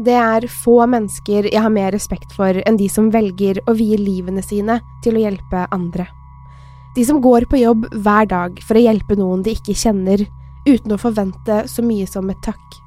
Det 0.00 0.16
er 0.16 0.46
få 0.48 0.78
mennesker 0.88 1.50
jeg 1.50 1.60
har 1.60 1.72
mer 1.72 1.92
respekt 1.92 2.32
for 2.32 2.56
enn 2.64 2.78
de 2.80 2.86
som 2.88 3.10
velger 3.12 3.58
å 3.68 3.74
vie 3.76 3.98
livene 4.00 4.40
sine 4.40 4.78
til 5.04 5.18
å 5.18 5.24
hjelpe 5.26 5.66
andre. 5.76 6.06
De 6.96 7.04
som 7.04 7.18
går 7.20 7.44
på 7.50 7.58
jobb 7.60 7.84
hver 7.92 8.28
dag 8.30 8.62
for 8.64 8.78
å 8.78 8.84
hjelpe 8.86 9.18
noen 9.18 9.42
de 9.44 9.52
ikke 9.52 9.76
kjenner, 9.76 10.22
uten 10.64 10.94
å 10.94 11.00
forvente 11.00 11.66
så 11.68 11.84
mye 11.84 12.06
som 12.08 12.30
et 12.32 12.40
takk. 12.42 12.78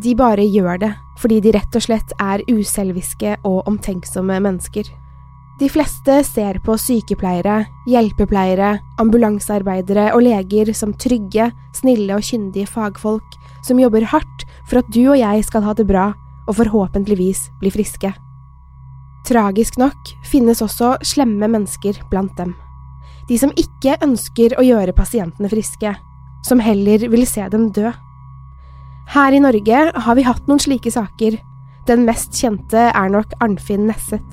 De 0.00 0.14
bare 0.16 0.46
gjør 0.46 0.80
det 0.80 0.90
fordi 1.18 1.40
de 1.44 1.52
rett 1.52 1.76
og 1.76 1.84
slett 1.84 2.14
er 2.22 2.44
uselviske 2.48 3.34
og 3.44 3.68
omtenksomme 3.68 4.38
mennesker. 4.40 4.88
De 5.58 5.66
fleste 5.68 6.20
ser 6.22 6.60
på 6.64 6.76
sykepleiere, 6.78 7.64
hjelpepleiere, 7.90 8.76
ambulansearbeidere 9.02 10.12
og 10.14 10.22
leger 10.22 10.70
som 10.72 10.94
trygge, 10.94 11.50
snille 11.74 12.14
og 12.14 12.24
kyndige 12.24 12.70
fagfolk 12.70 13.36
som 13.66 13.82
jobber 13.82 14.06
hardt 14.14 14.46
for 14.70 14.80
at 14.80 14.88
du 14.94 15.02
og 15.10 15.18
jeg 15.18 15.44
skal 15.44 15.66
ha 15.66 15.74
det 15.74 15.88
bra 15.90 16.06
og 16.48 16.56
forhåpentligvis 16.58 17.48
bli 17.60 17.72
friske. 17.74 18.12
Tragisk 19.28 19.76
nok 19.80 20.12
finnes 20.24 20.62
også 20.64 20.96
slemme 21.04 21.50
mennesker 21.50 22.00
blant 22.10 22.32
dem. 22.38 22.54
De 23.28 23.36
som 23.36 23.52
ikke 23.60 23.98
ønsker 24.04 24.54
å 24.56 24.64
gjøre 24.64 24.96
pasientene 24.96 25.50
friske, 25.52 25.92
som 26.46 26.62
heller 26.64 27.04
vil 27.12 27.26
se 27.28 27.44
dem 27.52 27.68
dø. 27.76 27.90
Her 29.12 29.36
i 29.36 29.42
Norge 29.42 29.84
har 29.92 30.16
vi 30.16 30.24
hatt 30.24 30.48
noen 30.48 30.62
slike 30.62 30.92
saker. 30.92 31.36
Den 31.88 32.04
mest 32.08 32.36
kjente 32.36 32.88
er 32.88 33.12
nok 33.12 33.34
Arnfinn 33.44 33.86
Nesset. 33.88 34.24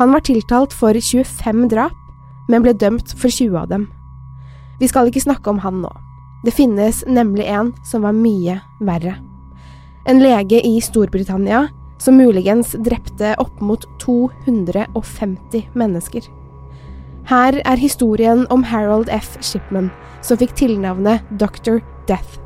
Han 0.00 0.12
var 0.14 0.24
tiltalt 0.24 0.72
for 0.76 0.96
25 0.96 1.68
drap, 1.72 1.96
men 2.48 2.64
ble 2.64 2.72
dømt 2.72 3.12
for 3.18 3.28
20 3.28 3.56
av 3.60 3.72
dem. 3.72 3.88
Vi 4.80 4.88
skal 4.88 5.10
ikke 5.10 5.24
snakke 5.26 5.50
om 5.50 5.60
han 5.64 5.82
nå. 5.82 5.92
Det 6.46 6.54
finnes 6.54 7.02
nemlig 7.08 7.48
en 7.50 7.74
som 7.84 8.06
var 8.06 8.14
mye 8.16 8.60
verre. 8.80 9.18
En 10.06 10.22
lege 10.22 10.60
i 10.66 10.80
Storbritannia 10.80 11.68
som 11.98 12.16
muligens 12.16 12.72
drepte 12.84 13.34
opp 13.42 13.60
mot 13.60 13.84
250 14.00 15.68
mennesker. 15.74 16.22
Her 17.28 17.58
er 17.64 17.76
historien 17.76 18.46
om 18.50 18.62
Harold 18.64 19.10
F. 19.12 19.36
Shipman, 19.42 19.90
som 20.22 20.38
fikk 20.40 20.54
tilnavnet 20.56 21.26
Dr. 21.40 21.82
Death. 22.08 22.38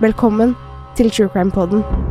Velkommen 0.00 0.54
til 0.96 1.10
True 1.10 1.32
Crime 1.32 1.50
Poden. 1.50 2.09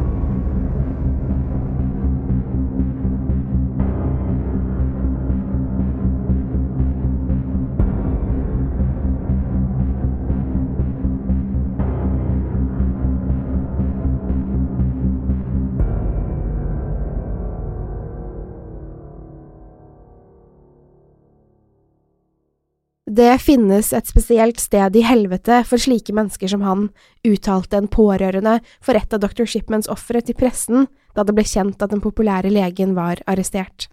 Det 23.19 23.33
finnes 23.41 23.89
et 23.91 24.07
spesielt 24.07 24.61
sted 24.63 24.95
i 24.95 25.01
helvete 25.03 25.57
for 25.67 25.81
slike 25.81 26.13
mennesker 26.15 26.47
som 26.47 26.61
han, 26.63 26.85
uttalte 27.27 27.75
en 27.75 27.89
pårørende 27.91 28.53
for 28.79 28.95
et 28.95 29.11
av 29.11 29.19
dr. 29.19 29.43
Shipmans 29.43 29.89
ofre 29.91 30.21
til 30.23 30.37
pressen 30.39 30.85
da 31.17 31.25
det 31.27 31.33
ble 31.35 31.43
kjent 31.43 31.81
at 31.83 31.91
den 31.91 31.99
populære 31.99 32.47
legen 32.53 32.93
var 32.95 33.19
arrestert. 33.27 33.89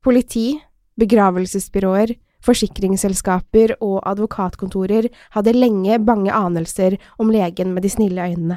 Politi, 0.00 0.54
begravelsesbyråer, 0.96 2.14
forsikringsselskaper 2.46 3.74
og 3.76 3.98
advokatkontorer 4.08 5.10
hadde 5.34 5.54
lenge 5.58 5.98
bange 6.00 6.32
anelser 6.32 6.96
om 7.20 7.32
legen 7.34 7.74
med 7.74 7.84
de 7.84 7.90
snille 7.92 8.24
øynene. 8.24 8.56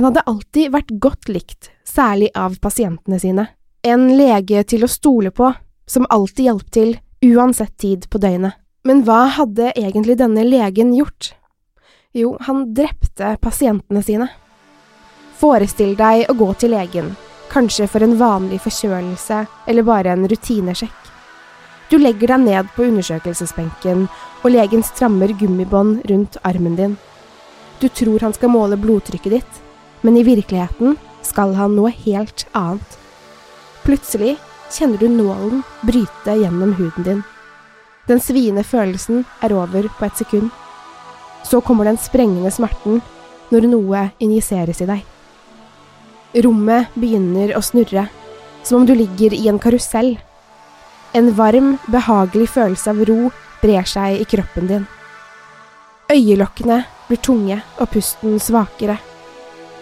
Han 0.00 0.08
hadde 0.08 0.22
alltid 0.32 0.72
vært 0.72 0.94
godt 0.96 1.28
likt, 1.28 1.68
særlig 1.84 2.30
av 2.32 2.56
pasientene 2.64 3.20
sine. 3.20 3.50
En 3.84 4.08
lege 4.16 4.64
til 4.64 4.88
å 4.88 4.88
stole 4.88 5.34
på, 5.34 5.50
som 5.84 6.08
alltid 6.08 6.48
hjalp 6.48 6.72
til, 6.72 6.96
uansett 7.34 7.76
tid 7.76 8.08
på 8.08 8.22
døgnet. 8.24 8.56
Men 8.86 9.02
hva 9.06 9.24
hadde 9.34 9.72
egentlig 9.74 10.18
denne 10.20 10.44
legen 10.46 10.94
gjort? 10.94 11.32
Jo, 12.16 12.36
han 12.40 12.68
drepte 12.74 13.34
pasientene 13.42 14.02
sine. 14.02 14.28
Forestill 15.38 15.96
deg 15.98 16.26
å 16.30 16.36
gå 16.38 16.48
til 16.58 16.72
legen, 16.74 17.12
kanskje 17.52 17.88
for 17.90 18.02
en 18.02 18.16
vanlig 18.18 18.60
forkjølelse 18.64 19.44
eller 19.70 19.86
bare 19.86 20.14
en 20.14 20.26
rutinesjekk. 20.30 20.96
Du 21.88 21.96
legger 21.98 22.34
deg 22.34 22.44
ned 22.44 22.72
på 22.74 22.84
undersøkelsesbenken, 22.84 24.08
og 24.42 24.52
legen 24.52 24.82
strammer 24.84 25.32
gummibånd 25.40 26.02
rundt 26.10 26.36
armen 26.44 26.76
din. 26.76 26.98
Du 27.80 27.88
tror 27.88 28.20
han 28.20 28.34
skal 28.36 28.52
måle 28.52 28.76
blodtrykket 28.76 29.38
ditt, 29.38 29.62
men 30.02 30.18
i 30.18 30.26
virkeligheten 30.26 30.98
skal 31.24 31.54
han 31.58 31.76
noe 31.78 31.90
helt 32.04 32.44
annet. 32.52 32.98
Plutselig 33.86 34.36
kjenner 34.74 35.00
du 35.00 35.08
nålen 35.08 35.64
bryte 35.86 36.36
gjennom 36.36 36.74
huden 36.76 37.06
din. 37.06 37.24
Den 38.08 38.20
sviende 38.24 38.64
følelsen 38.64 39.24
er 39.44 39.52
over 39.52 39.88
på 39.98 40.06
et 40.06 40.16
sekund. 40.16 40.50
Så 41.44 41.60
kommer 41.60 41.84
den 41.84 42.00
sprengende 42.00 42.50
smerten 42.50 43.02
når 43.52 43.68
noe 43.68 44.04
injiseres 44.20 44.80
i 44.84 44.88
deg. 44.88 45.04
Rommet 46.44 46.92
begynner 46.96 47.54
å 47.56 47.62
snurre, 47.64 48.06
som 48.64 48.80
om 48.80 48.86
du 48.88 48.94
ligger 48.96 49.32
i 49.36 49.46
en 49.48 49.60
karusell. 49.60 50.16
En 51.16 51.30
varm, 51.36 51.76
behagelig 51.88 52.50
følelse 52.52 52.92
av 52.92 53.02
ro 53.08 53.30
brer 53.62 53.88
seg 53.88 54.20
i 54.20 54.26
kroppen 54.28 54.68
din. 54.68 54.86
Øyelokkene 56.12 56.82
blir 57.08 57.20
tunge 57.24 57.60
og 57.78 57.90
pusten 57.92 58.38
svakere. 58.40 58.98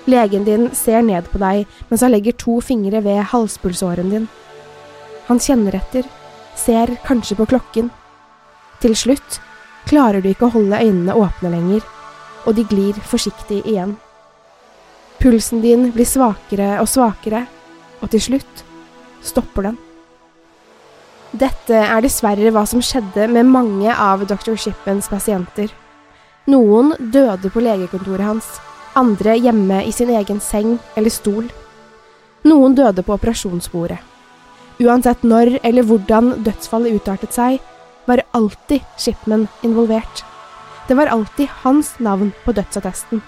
Legen 0.06 0.46
din 0.46 0.68
ser 0.74 1.02
ned 1.02 1.26
på 1.30 1.38
deg 1.42 1.66
mens 1.90 2.02
han 2.02 2.14
legger 2.14 2.34
to 2.38 2.60
fingre 2.62 3.02
ved 3.02 3.24
halspulsåren 3.32 4.10
din. 4.10 4.26
Han 5.26 5.42
kjenner 5.42 5.74
etter, 5.78 6.06
ser 6.54 6.94
kanskje 7.06 7.38
på 7.38 7.46
klokken. 7.50 7.90
Til 8.82 8.96
slutt 8.98 9.40
klarer 9.88 10.20
du 10.22 10.30
ikke 10.30 10.48
å 10.48 10.54
holde 10.56 10.82
øynene 10.82 11.16
åpne 11.16 11.52
lenger, 11.52 11.86
og 12.46 12.56
de 12.58 12.64
glir 12.68 12.98
forsiktig 13.06 13.62
igjen. 13.64 13.96
Pulsen 15.20 15.62
din 15.64 15.90
blir 15.94 16.08
svakere 16.08 16.76
og 16.82 16.88
svakere, 16.90 17.46
og 18.02 18.12
til 18.12 18.22
slutt 18.22 18.64
stopper 19.24 19.70
den. 19.70 19.78
Dette 21.36 21.80
er 21.82 22.04
dessverre 22.04 22.52
hva 22.54 22.62
som 22.68 22.82
skjedde 22.84 23.26
med 23.32 23.48
mange 23.50 23.92
av 23.92 24.22
dr. 24.28 24.54
Shippens 24.56 25.08
pasienter. 25.10 25.72
Noen 26.46 26.92
døde 27.12 27.50
på 27.50 27.62
legekontoret 27.64 28.28
hans, 28.28 28.50
andre 28.96 29.34
hjemme 29.36 29.82
i 29.84 29.92
sin 29.92 30.12
egen 30.14 30.38
seng 30.40 30.76
eller 30.96 31.12
stol. 31.12 31.48
Noen 32.46 32.76
døde 32.78 33.02
på 33.02 33.16
operasjonsbordet. 33.16 33.98
Uansett 34.80 35.24
når 35.24 35.56
eller 35.64 35.84
hvordan 35.88 36.36
dødsfallet 36.44 37.00
utartet 37.00 37.34
seg, 37.34 37.58
var 38.06 38.22
alltid 38.30 38.80
Shipman 38.98 39.48
involvert. 39.62 40.24
Det 40.88 40.94
var 40.94 41.06
alltid 41.06 41.48
hans 41.62 41.98
navn 41.98 42.32
på 42.44 42.52
dødsattesten. 42.52 43.22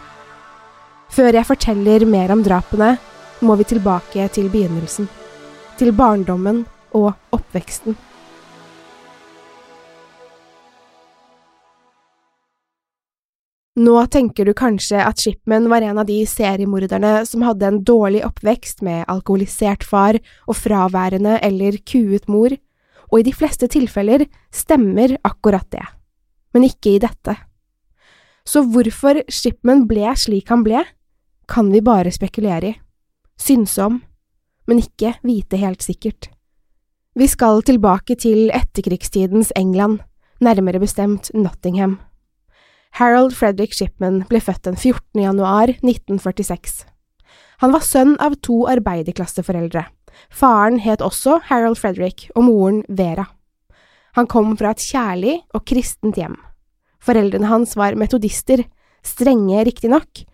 Før 1.11 1.33
jeg 1.35 1.49
forteller 1.49 2.05
mer 2.07 2.33
om 2.33 2.43
drapene, 2.45 2.97
må 3.41 3.55
vi 3.59 3.67
tilbake 3.67 4.29
til 4.35 4.51
begynnelsen. 4.53 5.09
Til 5.79 5.95
barndommen 5.95 6.65
og 6.95 7.13
oppveksten. 7.35 7.97
Nå 13.79 13.99
tenker 14.11 14.49
du 14.49 14.57
kanskje 14.59 14.99
at 14.99 15.21
Shipman 15.23 15.69
var 15.71 15.85
en 15.87 16.01
av 16.03 16.07
de 16.09 16.17
seriemorderne 16.27 17.21
som 17.29 17.45
hadde 17.47 17.67
en 17.69 17.83
dårlig 17.87 18.25
oppvekst 18.27 18.83
med 18.83 19.05
alkoholisert 19.07 19.87
far 19.87 20.19
og 20.49 20.59
fraværende 20.59 21.37
eller 21.47 21.79
kuet 21.87 22.27
mor, 22.27 22.57
og 23.09 23.21
i 23.21 23.27
de 23.27 23.35
fleste 23.35 23.69
tilfeller 23.71 24.27
stemmer 24.55 25.17
akkurat 25.27 25.67
det, 25.73 25.85
men 26.55 26.67
ikke 26.69 26.97
i 26.97 27.03
dette. 27.03 27.35
Så 28.49 28.65
hvorfor 28.65 29.21
Shipman 29.29 29.87
ble 29.89 30.09
slik 30.17 30.49
han 30.53 30.65
ble, 30.65 30.85
kan 31.49 31.71
vi 31.73 31.85
bare 31.85 32.13
spekulere 32.13 32.73
i, 32.73 32.77
synse 33.41 33.81
om, 33.85 34.03
men 34.69 34.83
ikke 34.83 35.15
vite 35.25 35.61
helt 35.61 35.85
sikkert. 35.85 36.29
Vi 37.19 37.27
skal 37.27 37.65
tilbake 37.67 38.15
til 38.21 38.53
etterkrigstidens 38.55 39.51
England, 39.57 40.03
nærmere 40.45 40.81
bestemt 40.81 41.33
Nottingham. 41.35 41.99
Harold 42.99 43.35
Frederick 43.37 43.75
Shipman 43.75 44.23
ble 44.29 44.41
født 44.41 44.65
den 44.69 44.77
14. 44.77 45.23
januar 45.23 45.73
1946. 45.73 46.85
Han 47.59 47.75
var 47.75 47.85
sønn 47.85 48.15
av 48.23 48.37
to 48.45 48.63
arbeiderklasseforeldre. 48.71 49.85
Faren 50.31 50.79
het 50.83 51.03
også 51.05 51.39
Harold 51.49 51.79
Frederick 51.81 52.29
og 52.35 52.47
moren 52.49 52.83
Vera. 52.89 53.27
Han 54.19 54.27
kom 54.27 54.57
fra 54.59 54.73
et 54.75 54.83
kjærlig 54.83 55.39
og 55.55 55.65
kristent 55.69 56.19
hjem. 56.19 56.37
Foreldrene 56.99 57.49
hans 57.51 57.77
var 57.79 57.97
metodister, 57.99 58.65
strenge 59.07 59.63
riktignok, 59.69 60.25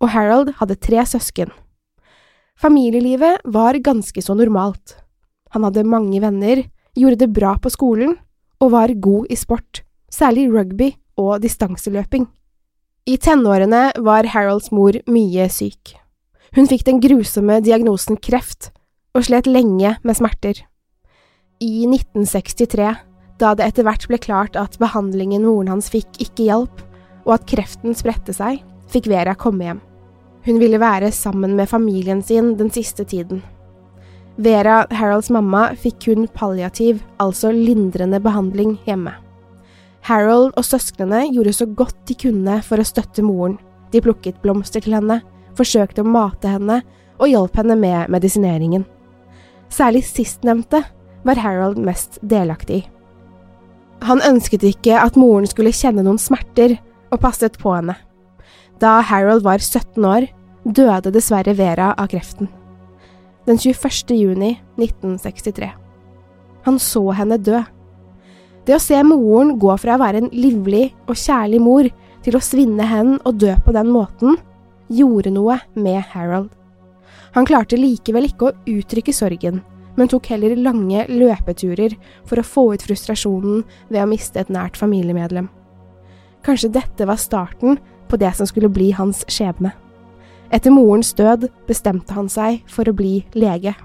og 0.00 0.12
Harold 0.12 0.52
hadde 0.60 0.78
tre 0.80 1.04
søsken. 1.08 1.52
Familielivet 2.60 3.40
var 3.44 3.78
ganske 3.80 4.20
så 4.22 4.36
normalt. 4.36 4.98
Han 5.54 5.64
hadde 5.64 5.86
mange 5.88 6.20
venner, 6.20 6.66
gjorde 6.96 7.22
det 7.22 7.32
bra 7.32 7.54
på 7.56 7.72
skolen 7.72 8.18
og 8.60 8.74
var 8.74 8.92
god 8.92 9.30
i 9.32 9.38
sport, 9.40 9.82
særlig 10.12 10.50
rugby 10.52 10.90
og 11.16 11.40
distanseløping. 11.40 12.26
I 13.08 13.16
tenårene 13.16 13.90
var 14.04 14.28
Harolds 14.34 14.68
mor 14.70 14.98
mye 15.08 15.48
syk. 15.50 15.96
Hun 16.54 16.68
fikk 16.68 16.84
den 16.86 17.00
grusomme 17.00 17.60
diagnosen 17.64 18.18
kreft, 18.20 18.70
og 19.14 19.26
slet 19.26 19.48
lenge 19.50 19.96
med 20.06 20.16
smerter. 20.18 20.62
I 21.60 21.84
1963, 21.88 22.90
da 23.40 23.52
det 23.56 23.66
etter 23.66 23.86
hvert 23.86 24.06
ble 24.08 24.18
klart 24.22 24.56
at 24.56 24.78
behandlingen 24.80 25.44
moren 25.44 25.70
hans 25.74 25.90
fikk 25.92 26.20
ikke 26.22 26.46
hjalp, 26.48 26.82
og 27.26 27.36
at 27.36 27.46
kreften 27.50 27.96
spredte 27.96 28.34
seg, 28.36 28.62
fikk 28.90 29.10
Vera 29.10 29.36
komme 29.38 29.66
hjem. 29.66 29.80
Hun 30.46 30.60
ville 30.60 30.80
være 30.80 31.10
sammen 31.12 31.56
med 31.58 31.68
familien 31.68 32.22
sin 32.24 32.54
den 32.56 32.70
siste 32.72 33.04
tiden. 33.04 33.42
Vera, 34.40 34.86
Harolds 34.96 35.28
mamma, 35.28 35.74
fikk 35.76 35.98
kun 36.06 36.28
palliativ, 36.32 37.02
altså 37.20 37.50
lindrende 37.52 38.22
behandling 38.24 38.78
hjemme. 38.86 39.12
Harold 40.08 40.54
og 40.56 40.64
søsknene 40.64 41.26
gjorde 41.28 41.52
så 41.52 41.66
godt 41.66 41.98
de 42.08 42.16
kunne 42.16 42.60
for 42.64 42.80
å 42.80 42.86
støtte 42.88 43.24
moren. 43.26 43.58
De 43.92 44.00
plukket 44.00 44.40
blomster 44.40 44.80
til 44.80 44.96
henne, 44.96 45.18
forsøkte 45.58 46.00
å 46.00 46.08
mate 46.08 46.48
henne 46.48 46.80
og 47.20 47.28
hjalp 47.28 47.60
henne 47.60 47.76
med 47.76 48.08
medisineringen. 48.14 48.86
Særlig 49.70 50.04
sistnevnte 50.08 50.82
var 51.24 51.38
Harold 51.38 51.78
mest 51.78 52.18
delaktig 52.26 52.80
i. 52.80 52.86
Han 54.04 54.22
ønsket 54.24 54.64
ikke 54.64 54.96
at 54.96 55.18
moren 55.20 55.46
skulle 55.48 55.74
kjenne 55.76 56.04
noen 56.06 56.20
smerter, 56.20 56.78
og 57.10 57.18
passet 57.24 57.56
på 57.58 57.72
henne. 57.74 57.96
Da 58.80 59.00
Harold 59.02 59.42
var 59.42 59.58
17 59.58 60.04
år, 60.06 60.28
døde 60.64 61.10
dessverre 61.12 61.56
Vera 61.58 61.90
av 61.98 62.08
kreften. 62.12 62.48
Den 63.48 63.58
21. 63.58 64.14
juni 64.14 64.52
1963. 64.78 65.72
Han 66.68 66.78
så 66.78 67.02
henne 67.18 67.40
dø. 67.40 67.58
Det 68.64 68.76
å 68.76 68.82
se 68.82 69.00
moren 69.02 69.56
gå 69.58 69.74
fra 69.80 69.96
å 69.96 70.02
være 70.04 70.22
en 70.22 70.30
livlig 70.32 70.90
og 71.08 71.18
kjærlig 71.18 71.60
mor 71.64 71.90
til 72.24 72.36
å 72.36 72.44
svinne 72.44 72.86
hen 72.86 73.16
og 73.24 73.40
dø 73.42 73.56
på 73.64 73.74
den 73.74 73.90
måten, 73.90 74.38
gjorde 74.92 75.32
noe 75.34 75.58
med 75.74 76.02
Harold. 76.12 76.59
Han 77.36 77.46
klarte 77.46 77.78
likevel 77.78 78.26
ikke 78.30 78.48
å 78.48 78.56
uttrykke 78.68 79.14
sorgen, 79.14 79.60
men 79.96 80.10
tok 80.10 80.30
heller 80.32 80.56
lange 80.58 81.04
løpeturer 81.10 81.94
for 82.28 82.40
å 82.40 82.46
få 82.46 82.64
ut 82.74 82.84
frustrasjonen 82.86 83.62
ved 83.90 84.02
å 84.02 84.08
miste 84.10 84.40
et 84.40 84.50
nært 84.52 84.78
familiemedlem. 84.80 85.48
Kanskje 86.46 86.72
dette 86.72 87.06
var 87.06 87.20
starten 87.20 87.78
på 88.10 88.18
det 88.18 88.32
som 88.36 88.48
skulle 88.48 88.70
bli 88.72 88.90
hans 88.96 89.22
skjebne. 89.30 89.74
Etter 90.50 90.74
morens 90.74 91.12
død 91.14 91.46
bestemte 91.68 92.16
han 92.16 92.30
seg 92.32 92.64
for 92.70 92.88
å 92.88 92.96
bli 92.96 93.20
lege. 93.38 93.76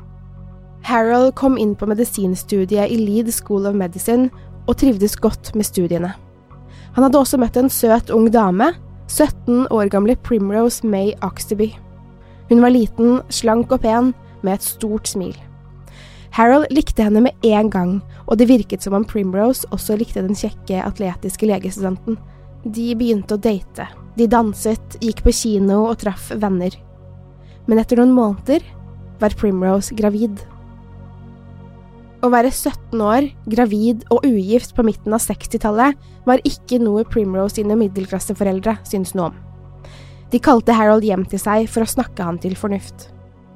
Harold 0.86 1.36
kom 1.38 1.60
inn 1.62 1.76
på 1.78 1.88
medisinstudiet 1.90 2.90
i 2.90 2.98
Leed 2.98 3.32
School 3.34 3.68
of 3.70 3.78
Medicine 3.78 4.32
og 4.66 4.78
trivdes 4.82 5.18
godt 5.22 5.54
med 5.58 5.68
studiene. 5.68 6.14
Han 6.96 7.04
hadde 7.04 7.20
også 7.20 7.38
møtt 7.42 7.58
en 7.60 7.70
søt 7.70 8.10
ung 8.14 8.30
dame, 8.34 8.72
17 9.12 9.68
år 9.74 9.90
gamle 9.94 10.16
Primrose 10.26 10.88
May 10.88 11.14
Oxterby. 11.26 11.74
Hun 12.50 12.62
var 12.62 12.74
liten, 12.74 13.20
slank 13.34 13.74
og 13.74 13.82
pen, 13.86 14.14
med 14.46 14.60
et 14.60 14.66
stort 14.66 15.10
smil. 15.10 15.36
Harold 16.36 16.68
likte 16.76 17.06
henne 17.06 17.24
med 17.24 17.46
en 17.48 17.70
gang, 17.72 17.92
og 18.28 18.38
det 18.38 18.50
virket 18.50 18.84
som 18.84 18.98
om 18.98 19.06
Primrose 19.08 19.68
også 19.74 19.96
likte 19.98 20.24
den 20.26 20.36
kjekke, 20.36 20.82
atletiske 20.84 21.48
legestudenten. 21.48 22.18
De 22.66 22.90
begynte 22.98 23.38
å 23.38 23.42
date, 23.42 23.88
de 24.20 24.28
danset, 24.28 24.98
gikk 25.00 25.24
på 25.24 25.34
kino 25.36 25.86
og 25.86 26.02
traff 26.04 26.32
venner. 26.36 26.76
Men 27.70 27.80
etter 27.82 28.02
noen 28.02 28.14
måneder 28.14 28.66
var 29.22 29.38
Primrose 29.40 29.96
gravid. 29.96 30.44
Å 32.26 32.32
være 32.34 32.52
17 32.52 33.02
år, 33.06 33.30
gravid 33.48 34.04
og 34.12 34.26
ugift 34.28 34.76
på 34.76 34.84
midten 34.86 35.16
av 35.16 35.24
60-tallet 35.24 35.96
var 36.28 36.44
ikke 36.48 36.82
noe 36.84 37.08
Primrose 37.08 37.62
sine 37.62 37.78
middelklasseforeldre 37.80 38.80
syntes 38.84 39.16
noe 39.16 39.32
om. 39.32 39.42
De 40.36 40.40
kalte 40.44 40.74
Harold 40.76 41.06
hjem 41.08 41.22
til 41.32 41.40
seg 41.40 41.70
for 41.72 41.86
å 41.86 41.88
snakke 41.88 42.26
han 42.28 42.36
til 42.44 42.58
fornuft. 42.60 43.06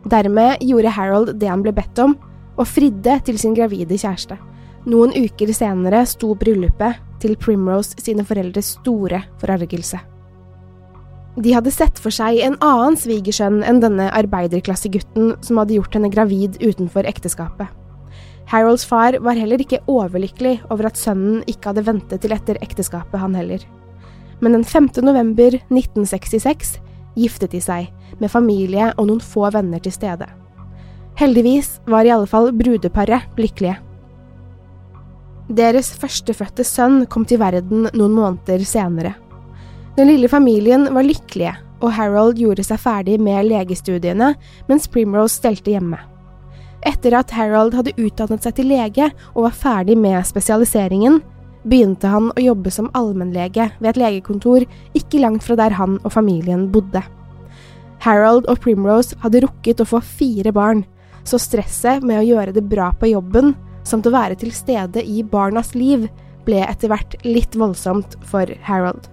Dermed 0.08 0.62
gjorde 0.64 0.94
Harold 0.96 1.32
det 1.42 1.50
han 1.52 1.60
ble 1.66 1.74
bedt 1.76 2.00
om, 2.00 2.14
og 2.56 2.70
fridde 2.72 3.18
til 3.28 3.40
sin 3.42 3.56
gravide 3.58 3.98
kjæreste. 4.00 4.38
Noen 4.88 5.12
uker 5.12 5.52
senere 5.52 6.06
sto 6.08 6.30
bryllupet 6.40 7.02
til 7.20 7.36
Primrose 7.42 8.00
sine 8.00 8.24
foreldres 8.24 8.78
store 8.78 9.26
forargelse. 9.42 10.00
De 11.40 11.52
hadde 11.52 11.74
sett 11.76 12.00
for 12.00 12.16
seg 12.16 12.40
en 12.46 12.56
annen 12.64 12.96
svigersønn 13.00 13.60
enn 13.68 13.82
denne 13.84 14.08
arbeiderklassegutten 14.16 15.34
som 15.44 15.60
hadde 15.60 15.76
gjort 15.76 16.00
henne 16.00 16.12
gravid 16.14 16.62
utenfor 16.64 17.08
ekteskapet. 17.12 17.68
Harolds 18.54 18.88
far 18.88 19.20
var 19.20 19.36
heller 19.36 19.60
ikke 19.60 19.82
overlykkelig 19.92 20.56
over 20.72 20.88
at 20.88 21.00
sønnen 21.00 21.44
ikke 21.44 21.74
hadde 21.74 21.86
ventet 21.92 22.24
til 22.24 22.36
etter 22.40 22.60
ekteskapet, 22.64 23.20
han 23.20 23.36
heller. 23.36 23.68
Men 24.40 24.56
den 24.56 24.64
5. 24.64 24.90
november 25.04 25.58
1966 25.68 26.78
giftet 27.20 27.52
de 27.52 27.62
seg, 27.64 27.90
med 28.20 28.32
familie 28.32 28.92
og 28.96 29.10
noen 29.10 29.24
få 29.24 29.50
venner 29.54 29.82
til 29.84 29.94
stede. 29.96 30.28
Heldigvis 31.20 31.80
var 31.90 32.08
i 32.08 32.12
alle 32.14 32.30
fall 32.30 32.52
brudeparet 32.56 33.40
lykkelige. 33.40 33.78
Deres 35.50 35.90
førstefødte 35.98 36.64
sønn 36.64 37.04
kom 37.10 37.26
til 37.28 37.42
verden 37.42 37.90
noen 37.90 38.14
måneder 38.14 38.62
senere. 38.68 39.16
Den 39.98 40.12
lille 40.12 40.30
familien 40.32 40.86
var 40.94 41.04
lykkelige, 41.04 41.56
og 41.82 41.96
Harold 41.96 42.38
gjorde 42.40 42.64
seg 42.64 42.80
ferdig 42.84 43.18
med 43.24 43.48
legestudiene, 43.50 44.34
mens 44.70 44.88
Primrose 44.92 45.40
stelte 45.40 45.74
hjemme. 45.74 45.98
Etter 46.88 47.18
at 47.18 47.34
Harold 47.36 47.74
hadde 47.76 47.96
utdannet 48.00 48.46
seg 48.46 48.56
til 48.56 48.70
lege 48.72 49.10
og 49.34 49.50
var 49.50 49.58
ferdig 49.58 49.98
med 50.00 50.22
spesialiseringen, 50.28 51.20
begynte 51.64 52.08
han 52.08 52.30
å 52.32 52.44
jobbe 52.44 52.72
som 52.72 52.90
allmennlege 52.98 53.70
ved 53.80 53.90
et 53.92 54.00
legekontor 54.00 54.66
ikke 54.98 55.22
langt 55.24 55.46
fra 55.46 55.58
der 55.60 55.76
han 55.76 55.98
og 56.04 56.14
familien 56.14 56.70
bodde. 56.74 57.04
Harold 58.04 58.48
og 58.48 58.62
Primrose 58.64 59.18
hadde 59.24 59.44
rukket 59.44 59.84
å 59.84 59.90
få 59.90 60.00
fire 60.06 60.54
barn, 60.56 60.86
så 61.28 61.40
stresset 61.42 62.04
med 62.06 62.22
å 62.22 62.26
gjøre 62.26 62.56
det 62.56 62.64
bra 62.70 62.94
på 62.96 63.12
jobben, 63.12 63.54
samt 63.84 64.08
å 64.08 64.14
være 64.16 64.40
til 64.40 64.54
stede 64.56 65.04
i 65.04 65.24
barnas 65.24 65.74
liv, 65.76 66.08
ble 66.48 66.64
etter 66.64 66.92
hvert 66.92 67.18
litt 67.28 67.58
voldsomt 67.60 68.16
for 68.26 68.50
Harold. 68.66 69.10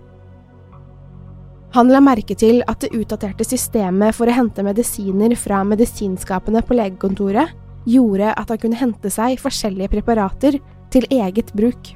Han 1.75 1.91
la 1.93 2.00
merke 2.00 2.37
til 2.38 2.62
at 2.71 2.81
det 2.81 2.95
utdaterte 2.97 3.45
systemet 3.45 4.15
for 4.17 4.31
å 4.31 4.37
hente 4.37 4.65
medisiner 4.65 5.35
fra 5.37 5.61
medisinskapene 5.67 6.62
på 6.65 6.79
legekontoret 6.79 7.53
gjorde 7.87 8.33
at 8.33 8.50
han 8.53 8.62
kunne 8.62 8.81
hente 8.81 9.11
seg 9.12 9.43
forskjellige 9.43 9.93
preparater 9.99 10.57
til 10.95 11.07
eget 11.12 11.53
bruk. 11.59 11.93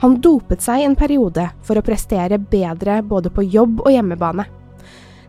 Han 0.00 0.16
dopet 0.24 0.62
seg 0.64 0.84
en 0.84 0.96
periode 0.96 1.44
for 1.66 1.76
å 1.76 1.84
prestere 1.84 2.38
bedre 2.40 3.00
både 3.04 3.32
på 3.32 3.44
jobb 3.44 3.82
og 3.84 3.92
hjemmebane. 3.92 4.46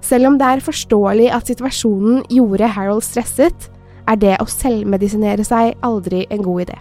Selv 0.01 0.31
om 0.31 0.37
det 0.39 0.47
er 0.47 0.63
forståelig 0.65 1.27
at 1.35 1.51
situasjonen 1.51 2.23
gjorde 2.31 2.71
Harold 2.75 3.03
stresset, 3.05 3.67
er 4.09 4.17
det 4.17 4.37
å 4.41 4.47
selvmedisinere 4.49 5.43
seg 5.45 5.75
aldri 5.85 6.23
en 6.31 6.43
god 6.45 6.65
idé. 6.65 6.77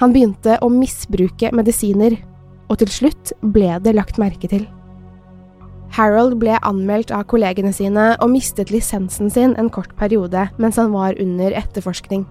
Han 0.00 0.14
begynte 0.14 0.56
å 0.64 0.70
misbruke 0.72 1.50
medisiner, 1.52 2.16
og 2.70 2.78
til 2.80 2.92
slutt 2.94 3.34
ble 3.42 3.74
det 3.84 3.92
lagt 3.98 4.20
merke 4.22 4.48
til. 4.48 4.64
Harold 5.90 6.38
ble 6.38 6.54
anmeldt 6.62 7.10
av 7.10 7.26
kollegene 7.28 7.74
sine 7.74 8.12
og 8.22 8.30
mistet 8.30 8.70
lisensen 8.70 9.30
sin 9.34 9.56
en 9.58 9.68
kort 9.74 9.96
periode 9.98 10.46
mens 10.62 10.78
han 10.78 10.94
var 10.94 11.18
under 11.18 11.56
etterforskning. 11.58 12.24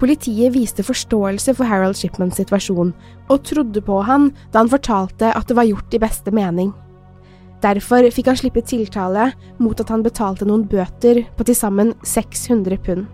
Politiet 0.00 0.52
viste 0.52 0.84
forståelse 0.84 1.54
for 1.56 1.68
Harold 1.68 1.96
Shipmans 1.96 2.36
situasjon, 2.36 2.92
og 3.32 3.44
trodde 3.48 3.80
på 3.84 4.00
han 4.04 4.30
da 4.52 4.60
han 4.60 4.72
fortalte 4.72 5.30
at 5.32 5.48
det 5.48 5.56
var 5.56 5.68
gjort 5.68 5.96
i 5.96 6.02
beste 6.02 6.34
mening. 6.34 6.74
Derfor 7.64 8.04
fikk 8.12 8.28
han 8.28 8.36
slippe 8.36 8.60
tiltale 8.60 9.30
mot 9.62 9.78
at 9.80 9.88
han 9.88 10.04
betalte 10.04 10.44
noen 10.48 10.66
bøter 10.68 11.22
på 11.38 11.46
til 11.48 11.56
sammen 11.56 11.94
600 12.04 12.76
pund. 12.84 13.06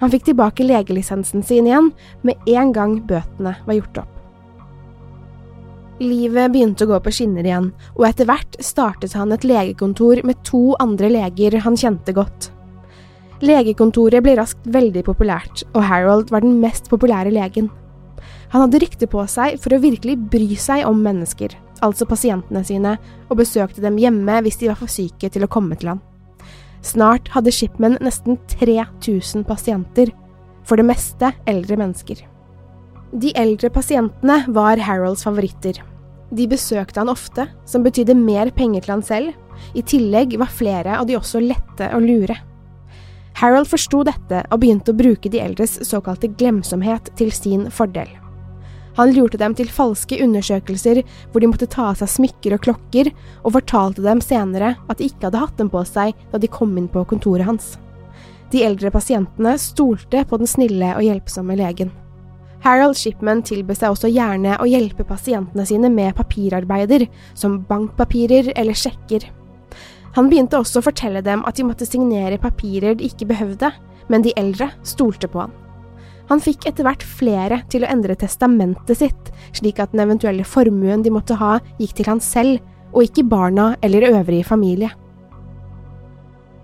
Han 0.00 0.12
fikk 0.12 0.30
tilbake 0.30 0.64
legelisensen 0.64 1.44
sin 1.44 1.68
igjen 1.68 1.90
med 2.24 2.48
en 2.48 2.72
gang 2.72 2.96
bøtene 3.04 3.52
var 3.66 3.76
gjort 3.76 4.00
opp. 4.06 4.16
Livet 6.00 6.54
begynte 6.54 6.86
å 6.86 6.88
gå 6.94 7.00
på 7.04 7.12
skinner 7.12 7.44
igjen, 7.44 7.66
og 7.92 8.06
etter 8.08 8.24
hvert 8.24 8.56
startet 8.64 9.12
han 9.12 9.34
et 9.36 9.44
legekontor 9.44 10.22
med 10.24 10.40
to 10.48 10.70
andre 10.80 11.10
leger 11.12 11.58
han 11.60 11.76
kjente 11.76 12.16
godt. 12.16 12.48
Legekontoret 13.40 14.20
ble 14.20 14.34
raskt 14.36 14.66
veldig 14.68 15.02
populært, 15.06 15.62
og 15.72 15.84
Harold 15.88 16.28
var 16.32 16.44
den 16.44 16.58
mest 16.60 16.90
populære 16.92 17.32
legen. 17.32 17.70
Han 18.52 18.66
hadde 18.66 18.80
rykte 18.82 19.06
på 19.08 19.22
seg 19.30 19.56
for 19.62 19.72
å 19.72 19.80
virkelig 19.80 20.18
bry 20.32 20.56
seg 20.60 20.84
om 20.88 21.00
mennesker, 21.00 21.54
altså 21.80 22.04
pasientene 22.08 22.60
sine, 22.66 22.96
og 23.30 23.38
besøkte 23.40 23.80
dem 23.84 23.96
hjemme 24.00 24.40
hvis 24.44 24.60
de 24.60 24.68
var 24.68 24.76
for 24.80 24.92
syke 24.92 25.30
til 25.32 25.46
å 25.46 25.50
komme 25.50 25.78
til 25.80 25.94
han. 25.94 26.02
Snart 26.84 27.30
hadde 27.32 27.52
Shipman 27.52 27.96
nesten 28.04 28.36
3000 28.52 29.46
pasienter, 29.48 30.12
for 30.64 30.76
det 30.76 30.88
meste 30.90 31.32
eldre 31.48 31.78
mennesker. 31.80 32.20
De 33.10 33.32
eldre 33.38 33.72
pasientene 33.72 34.42
var 34.52 34.80
Harolds 34.84 35.24
favoritter. 35.26 35.80
De 36.30 36.46
besøkte 36.50 37.00
han 37.00 37.10
ofte, 37.10 37.48
som 37.66 37.82
betydde 37.82 38.14
mer 38.18 38.52
penger 38.54 38.84
til 38.84 38.94
han 38.98 39.06
selv. 39.06 39.32
I 39.74 39.82
tillegg 39.82 40.36
var 40.40 40.52
flere 40.52 41.00
av 41.00 41.08
de 41.08 41.16
også 41.18 41.42
lette 41.42 41.90
å 41.96 42.04
lure. 42.04 42.36
Harold 43.38 43.70
forsto 43.70 44.02
dette 44.04 44.42
og 44.50 44.62
begynte 44.62 44.92
å 44.92 44.98
bruke 44.98 45.30
de 45.32 45.40
eldres 45.40 45.78
såkalte 45.86 46.32
glemsomhet 46.40 47.12
til 47.16 47.30
sin 47.32 47.68
fordel. 47.72 48.08
Han 48.98 49.12
lurte 49.14 49.38
dem 49.40 49.54
til 49.56 49.70
falske 49.70 50.18
undersøkelser 50.20 51.02
hvor 51.30 51.40
de 51.40 51.48
måtte 51.48 51.68
ta 51.70 51.90
av 51.92 52.00
seg 52.00 52.10
smykker 52.10 52.56
og 52.56 52.64
klokker, 52.66 53.12
og 53.44 53.54
fortalte 53.54 54.04
dem 54.04 54.20
senere 54.24 54.74
at 54.90 54.98
de 54.98 55.08
ikke 55.08 55.28
hadde 55.28 55.40
hatt 55.44 55.56
dem 55.60 55.70
på 55.72 55.84
seg 55.88 56.12
da 56.32 56.42
de 56.42 56.50
kom 56.50 56.74
inn 56.76 56.90
på 56.90 57.06
kontoret 57.08 57.46
hans. 57.48 57.76
De 58.50 58.64
eldre 58.66 58.90
pasientene 58.90 59.54
stolte 59.62 60.24
på 60.26 60.40
den 60.40 60.50
snille 60.50 60.94
og 60.96 61.04
hjelpsomme 61.06 61.54
legen. 61.58 61.92
Harold 62.60 62.98
Shipman 62.98 63.40
tilbød 63.46 63.78
seg 63.78 63.94
også 63.94 64.10
gjerne 64.12 64.58
å 64.60 64.66
hjelpe 64.68 65.06
pasientene 65.08 65.64
sine 65.64 65.88
med 65.88 66.12
papirarbeider, 66.18 67.06
som 67.32 67.62
bankpapirer 67.68 68.50
eller 68.52 68.76
sjekker. 68.76 69.30
Han 70.16 70.30
begynte 70.30 70.58
også 70.58 70.80
å 70.80 70.86
fortelle 70.88 71.22
dem 71.22 71.44
at 71.46 71.58
de 71.58 71.66
måtte 71.66 71.86
signere 71.86 72.40
papirer 72.42 72.96
de 72.98 73.06
ikke 73.06 73.28
behøvde, 73.30 73.70
men 74.10 74.24
de 74.26 74.34
eldre 74.38 74.70
stolte 74.86 75.30
på 75.30 75.44
han. 75.44 75.52
Han 76.30 76.42
fikk 76.42 76.66
etter 76.70 76.86
hvert 76.86 77.02
flere 77.02 77.60
til 77.70 77.82
å 77.82 77.90
endre 77.90 78.14
testamentet 78.18 79.00
sitt, 79.00 79.30
slik 79.56 79.80
at 79.82 79.90
den 79.90 80.04
eventuelle 80.04 80.46
formuen 80.46 81.02
de 81.02 81.10
måtte 81.14 81.38
ha, 81.38 81.56
gikk 81.78 81.96
til 81.98 82.10
han 82.10 82.22
selv, 82.22 82.60
og 82.90 83.06
ikke 83.06 83.26
barna 83.26 83.72
eller 83.86 84.08
øvrig 84.10 84.44
familie. 84.46 84.90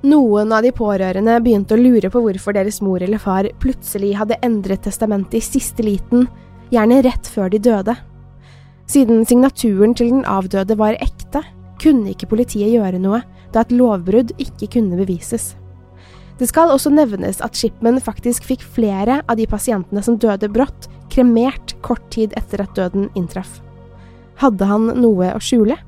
Noen 0.06 0.52
av 0.54 0.62
de 0.62 0.70
pårørende 0.74 1.38
begynte 1.42 1.74
å 1.74 1.80
lure 1.80 2.10
på 2.12 2.20
hvorfor 2.22 2.54
deres 2.54 2.78
mor 2.84 3.02
eller 3.02 3.18
far 3.18 3.48
plutselig 3.62 4.12
hadde 4.20 4.38
endret 4.46 4.84
testamentet 4.86 5.40
i 5.40 5.42
siste 5.42 5.82
liten, 5.82 6.28
gjerne 6.70 7.00
rett 7.06 7.26
før 7.30 7.50
de 7.50 7.58
døde. 7.62 7.94
Siden 8.90 9.24
signaturen 9.26 9.96
til 9.98 10.12
den 10.12 10.26
avdøde 10.30 10.76
var 10.78 10.98
ekte, 11.02 11.42
kunne 11.82 12.12
ikke 12.12 12.28
politiet 12.30 12.70
gjøre 12.76 13.00
noe, 13.02 13.24
da 13.56 13.64
et 13.64 13.72
lovbrudd 13.72 14.34
ikke 14.42 14.68
kunne 14.76 14.98
bevises. 15.00 15.54
Det 16.36 16.50
skal 16.50 16.68
også 16.68 16.92
nevnes 16.92 17.40
at 17.40 17.56
Shipman 17.56 17.96
faktisk 18.04 18.44
fikk 18.44 18.64
flere 18.76 19.22
av 19.24 19.38
de 19.40 19.46
pasientene 19.48 20.02
som 20.04 20.18
døde 20.20 20.50
brått, 20.52 20.90
kremert 21.08 21.72
kort 21.86 22.04
tid 22.12 22.34
etter 22.36 22.60
at 22.60 22.76
døden 22.76 23.08
inntraff. 23.16 23.62
Hadde 24.36 24.68
han 24.68 24.90
noe 25.00 25.32
å 25.32 25.40
skjule? 25.40 25.78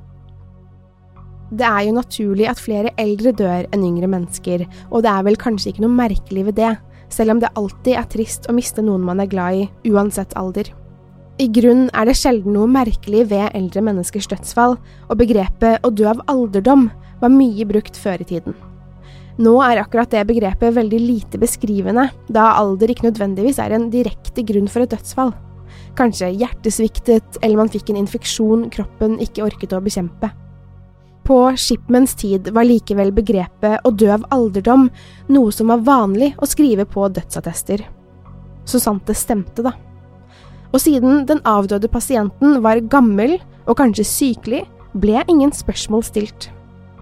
Det 1.49 1.65
er 1.65 1.87
jo 1.87 1.97
naturlig 1.97 2.49
at 2.49 2.61
flere 2.61 2.95
eldre 3.01 3.35
dør 3.37 3.69
enn 3.73 3.85
yngre 3.85 4.09
mennesker, 4.09 4.65
og 4.89 5.05
det 5.05 5.13
er 5.13 5.29
vel 5.29 5.37
kanskje 5.41 5.75
ikke 5.75 5.85
noe 5.85 5.97
merkelig 5.97 6.49
ved 6.49 6.59
det, 6.61 6.75
selv 7.13 7.37
om 7.37 7.41
det 7.45 7.53
alltid 7.57 7.95
er 7.97 8.09
trist 8.09 8.49
å 8.49 8.57
miste 8.57 8.85
noen 8.85 9.05
man 9.05 9.21
er 9.21 9.29
glad 9.33 9.61
i, 9.61 9.69
uansett 9.93 10.37
alder. 10.37 10.73
I 11.39 11.47
grunn 11.55 11.85
er 11.95 12.09
det 12.09 12.17
sjelden 12.19 12.57
noe 12.57 12.67
merkelig 12.67 13.29
ved 13.31 13.53
eldre 13.55 13.83
menneskers 13.87 14.27
dødsfall, 14.27 14.73
og 15.07 15.21
begrepet 15.21 15.85
å 15.87 15.91
dø 15.95 16.09
av 16.11 16.25
alderdom 16.27 16.89
var 17.21 17.31
mye 17.31 17.67
brukt 17.69 17.95
før 17.95 18.25
i 18.25 18.27
tiden. 18.27 18.57
Nå 19.39 19.53
er 19.63 19.79
akkurat 19.79 20.11
det 20.11 20.25
begrepet 20.27 20.75
veldig 20.75 20.99
lite 20.99 21.39
beskrivende, 21.39 22.09
da 22.27 22.49
alder 22.59 22.91
ikke 22.91 23.07
nødvendigvis 23.07 23.63
er 23.63 23.77
en 23.77 23.87
direkte 23.93 24.43
grunn 24.43 24.67
for 24.67 24.83
et 24.83 24.91
dødsfall. 24.91 25.31
Kanskje 25.95 26.33
hjertet 26.41 26.75
sviktet, 26.75 27.39
eller 27.39 27.63
man 27.63 27.71
fikk 27.71 27.93
en 27.93 28.03
infeksjon 28.03 28.67
kroppen 28.75 29.21
ikke 29.23 29.47
orket 29.47 29.79
å 29.79 29.83
bekjempe. 29.85 30.35
På 31.23 31.41
Shipmans 31.55 32.19
tid 32.19 32.51
var 32.57 32.67
likevel 32.67 33.15
begrepet 33.15 33.87
å 33.87 33.95
dø 33.95 34.11
av 34.11 34.27
alderdom 34.35 34.89
noe 35.31 35.55
som 35.55 35.71
var 35.71 35.87
vanlig 35.87 36.33
å 36.43 36.51
skrive 36.51 36.89
på 36.89 37.07
dødsattester. 37.07 37.87
Så 38.67 38.83
sant 38.83 39.07
det 39.07 39.15
stemte, 39.15 39.63
da. 39.63 39.79
Og 40.73 40.83
siden 40.83 41.25
den 41.29 41.41
avdøde 41.49 41.89
pasienten 41.89 42.61
var 42.65 42.83
gammel 42.93 43.39
og 43.69 43.79
kanskje 43.81 44.07
sykelig, 44.09 44.65
ble 44.99 45.23
ingen 45.29 45.53
spørsmål 45.55 46.05
stilt. 46.07 46.51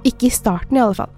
Ikke 0.06 0.28
i 0.28 0.34
starten, 0.34 0.76
i 0.76 0.82
alle 0.82 0.98
fall. 0.98 1.12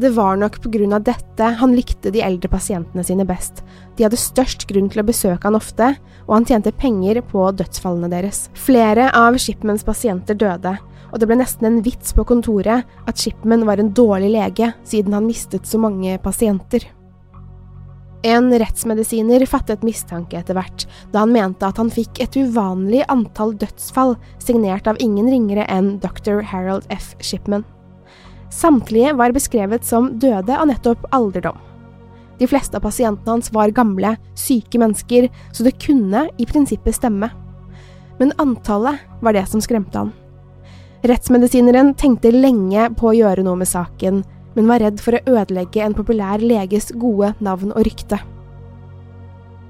Det 0.00 0.12
var 0.14 0.36
nok 0.38 0.60
på 0.62 0.70
grunn 0.72 0.94
av 0.94 1.02
dette 1.04 1.46
han 1.60 1.72
likte 1.74 2.12
de 2.14 2.22
eldre 2.22 2.48
pasientene 2.52 3.02
sine 3.04 3.26
best. 3.28 3.64
De 3.96 4.06
hadde 4.06 4.20
størst 4.20 4.68
grunn 4.70 4.88
til 4.92 5.02
å 5.02 5.06
besøke 5.06 5.48
han 5.48 5.58
ofte, 5.58 5.90
og 6.28 6.36
han 6.36 6.46
tjente 6.46 6.72
penger 6.72 7.20
på 7.26 7.48
dødsfallene 7.58 8.12
deres. 8.12 8.46
Flere 8.54 9.10
av 9.16 9.36
Shipmans 9.42 9.84
pasienter 9.84 10.38
døde, 10.38 10.76
og 11.10 11.18
det 11.18 11.26
ble 11.26 11.40
nesten 11.40 11.66
en 11.66 11.82
vits 11.84 12.14
på 12.14 12.24
kontoret 12.28 12.86
at 12.86 13.20
Shipman 13.20 13.66
var 13.68 13.82
en 13.82 13.90
dårlig 13.96 14.30
lege 14.36 14.70
siden 14.86 15.16
han 15.16 15.26
mistet 15.26 15.66
så 15.66 15.80
mange 15.82 16.16
pasienter. 16.22 16.86
En 18.22 18.50
rettsmedisiner 18.52 19.46
fattet 19.48 19.84
mistanke 19.86 20.36
etter 20.36 20.58
hvert, 20.58 20.84
da 21.12 21.22
han 21.22 21.32
mente 21.32 21.64
at 21.64 21.78
han 21.80 21.88
fikk 21.92 22.20
et 22.20 22.36
uvanlig 22.36 23.00
antall 23.08 23.54
dødsfall 23.56 24.12
signert 24.42 24.90
av 24.90 25.00
ingen 25.00 25.30
ringere 25.32 25.64
enn 25.72 25.94
dr. 26.02 26.42
Harold 26.44 26.84
F. 26.92 27.14
Shipman. 27.24 27.64
Samtlige 28.52 29.14
var 29.16 29.32
beskrevet 29.32 29.86
som 29.86 30.10
døde 30.20 30.52
av 30.52 30.68
nettopp 30.68 31.06
alderdom. 31.16 31.56
De 32.40 32.48
fleste 32.48 32.76
av 32.76 32.84
pasientene 32.84 33.38
hans 33.38 33.52
var 33.52 33.72
gamle, 33.72 34.14
syke 34.36 34.80
mennesker, 34.80 35.28
så 35.52 35.64
det 35.64 35.78
kunne 35.80 36.26
i 36.36 36.48
prinsippet 36.48 36.96
stemme. 36.96 37.30
Men 38.20 38.34
antallet 38.40 39.00
var 39.24 39.36
det 39.36 39.46
som 39.48 39.64
skremte 39.64 39.96
han. 39.96 40.12
Rettsmedisineren 41.08 41.94
tenkte 41.96 42.32
lenge 42.34 42.90
på 43.00 43.08
å 43.08 43.16
gjøre 43.16 43.44
noe 43.46 43.60
med 43.60 43.68
saken, 43.68 44.20
men 44.56 44.68
var 44.70 44.82
redd 44.82 45.00
for 45.02 45.16
å 45.16 45.38
ødelegge 45.38 45.84
en 45.84 45.96
populær 45.96 46.42
leges 46.42 46.90
gode 46.98 47.32
navn 47.44 47.74
og 47.74 47.84
rykte. 47.86 48.18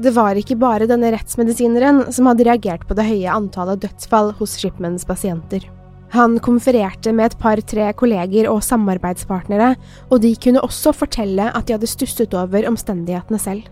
Det 0.01 0.15
var 0.17 0.39
ikke 0.41 0.57
bare 0.57 0.89
denne 0.89 1.11
rettsmedisineren 1.13 2.07
som 2.15 2.31
hadde 2.31 2.47
reagert 2.49 2.87
på 2.89 2.97
det 2.97 3.05
høye 3.05 3.35
antallet 3.35 3.83
dødsfall 3.83 4.33
hos 4.39 4.57
Shipmans 4.57 5.05
pasienter. 5.05 5.67
Han 6.15 6.39
konfererte 6.43 7.13
med 7.15 7.31
et 7.31 7.39
par–tre 7.39 7.91
kolleger 7.95 8.49
og 8.51 8.65
samarbeidspartnere, 8.67 9.75
og 10.11 10.23
de 10.25 10.33
kunne 10.43 10.63
også 10.65 10.95
fortelle 10.97 11.53
at 11.53 11.69
de 11.69 11.77
hadde 11.77 11.91
stusset 11.91 12.35
over 12.35 12.67
omstendighetene 12.67 13.39
selv. 13.39 13.69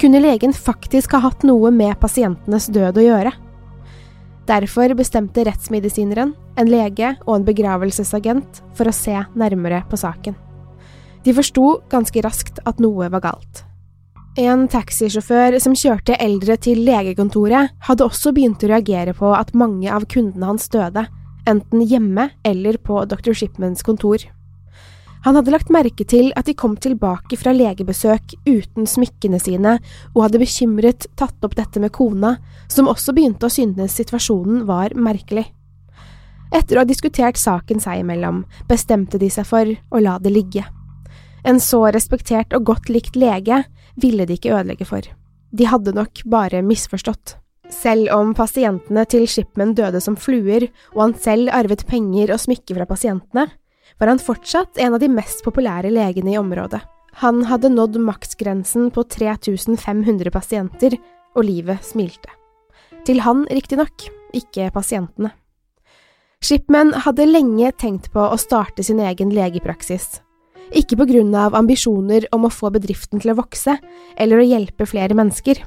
Kunne 0.00 0.22
legen 0.22 0.54
faktisk 0.56 1.12
ha 1.12 1.20
hatt 1.26 1.42
noe 1.44 1.68
med 1.74 1.98
pasientenes 2.00 2.70
død 2.72 3.02
å 3.02 3.04
gjøre? 3.04 3.34
Derfor 4.50 4.90
bestemte 4.98 5.44
rettsmedisineren, 5.46 6.32
en 6.58 6.70
lege 6.70 7.12
og 7.22 7.36
en 7.36 7.44
begravelsesagent 7.46 8.62
for 8.74 8.90
å 8.90 8.94
se 8.94 9.14
nærmere 9.38 9.84
på 9.86 9.98
saken. 10.00 10.34
De 11.22 11.34
forsto 11.36 11.76
ganske 11.92 12.22
raskt 12.24 12.58
at 12.66 12.80
noe 12.82 13.10
var 13.12 13.22
galt. 13.28 13.62
En 14.40 14.66
taxisjåfør 14.70 15.58
som 15.62 15.76
kjørte 15.76 16.16
eldre 16.22 16.56
til 16.62 16.82
legekontoret, 16.86 17.76
hadde 17.86 18.06
også 18.06 18.32
begynt 18.34 18.64
å 18.64 18.72
reagere 18.72 19.14
på 19.14 19.30
at 19.36 19.54
mange 19.54 19.90
av 19.92 20.08
kundene 20.10 20.50
hans 20.50 20.66
døde, 20.72 21.06
enten 21.50 21.86
hjemme 21.86 22.30
eller 22.46 22.78
på 22.82 23.04
Dr. 23.10 23.34
Shipmans 23.36 23.86
kontor. 23.86 24.24
Han 25.24 25.36
hadde 25.36 25.52
lagt 25.52 25.72
merke 25.72 26.04
til 26.08 26.30
at 26.38 26.48
de 26.48 26.54
kom 26.56 26.78
tilbake 26.80 27.36
fra 27.36 27.52
legebesøk 27.52 28.38
uten 28.48 28.88
smykkene 28.88 29.40
sine, 29.42 29.76
og 30.14 30.24
hadde 30.24 30.40
bekymret 30.40 31.06
tatt 31.20 31.44
opp 31.44 31.56
dette 31.58 31.82
med 31.82 31.92
kona, 31.92 32.38
som 32.72 32.88
også 32.88 33.12
begynte 33.16 33.50
å 33.50 33.52
synes 33.52 33.98
situasjonen 34.00 34.64
var 34.68 34.96
merkelig. 34.96 35.44
Etter 36.50 36.78
å 36.78 36.82
ha 36.82 36.88
diskutert 36.88 37.38
saken 37.38 37.82
seg 37.82 38.00
imellom, 38.00 38.42
bestemte 38.68 39.20
de 39.20 39.28
seg 39.30 39.46
for 39.46 39.68
å 39.68 40.02
la 40.02 40.16
det 40.18 40.32
ligge. 40.32 40.64
En 41.44 41.60
så 41.60 41.84
respektert 41.92 42.56
og 42.56 42.66
godt 42.72 42.90
likt 42.90 43.16
lege 43.16 43.62
ville 44.00 44.26
de 44.26 44.36
ikke 44.36 44.56
ødelegge 44.56 44.88
for. 44.88 45.04
De 45.52 45.68
hadde 45.68 45.94
nok 45.94 46.24
bare 46.30 46.64
misforstått. 46.64 47.36
Selv 47.70 48.10
om 48.16 48.32
pasientene 48.34 49.04
til 49.06 49.28
Shipman 49.30 49.76
døde 49.78 50.00
som 50.02 50.16
fluer, 50.18 50.66
og 50.96 51.04
han 51.04 51.14
selv 51.22 51.52
arvet 51.54 51.84
penger 51.86 52.32
og 52.34 52.42
smykker 52.42 52.80
fra 52.80 52.88
pasientene, 52.88 53.46
var 54.00 54.08
han 54.08 54.22
fortsatt 54.22 54.78
en 54.80 54.96
av 54.96 55.02
de 55.02 55.10
mest 55.12 55.44
populære 55.44 55.92
legene 55.92 56.34
i 56.34 56.38
området. 56.40 56.80
Han 57.20 57.44
hadde 57.44 57.72
nådd 57.74 57.98
maksgrensen 58.00 58.88
på 58.94 59.04
3500 59.04 60.32
pasienter, 60.32 60.96
og 61.36 61.44
livet 61.46 61.84
smilte. 61.86 62.32
Til 63.06 63.20
han, 63.22 63.44
riktignok, 63.50 64.08
ikke 64.34 64.70
pasientene. 64.74 65.30
Shipman 66.40 66.94
hadde 67.04 67.28
lenge 67.28 67.68
tenkt 67.76 68.08
på 68.14 68.22
å 68.24 68.38
starte 68.40 68.82
sin 68.86 69.02
egen 69.04 69.34
legepraksis. 69.36 70.22
Ikke 70.72 70.96
på 70.96 71.06
grunn 71.10 71.34
av 71.36 71.56
ambisjoner 71.58 72.24
om 72.32 72.46
å 72.46 72.52
få 72.54 72.70
bedriften 72.72 73.20
til 73.20 73.34
å 73.34 73.38
vokse, 73.42 73.76
eller 74.16 74.40
å 74.40 74.46
hjelpe 74.46 74.88
flere 74.88 75.16
mennesker. 75.18 75.60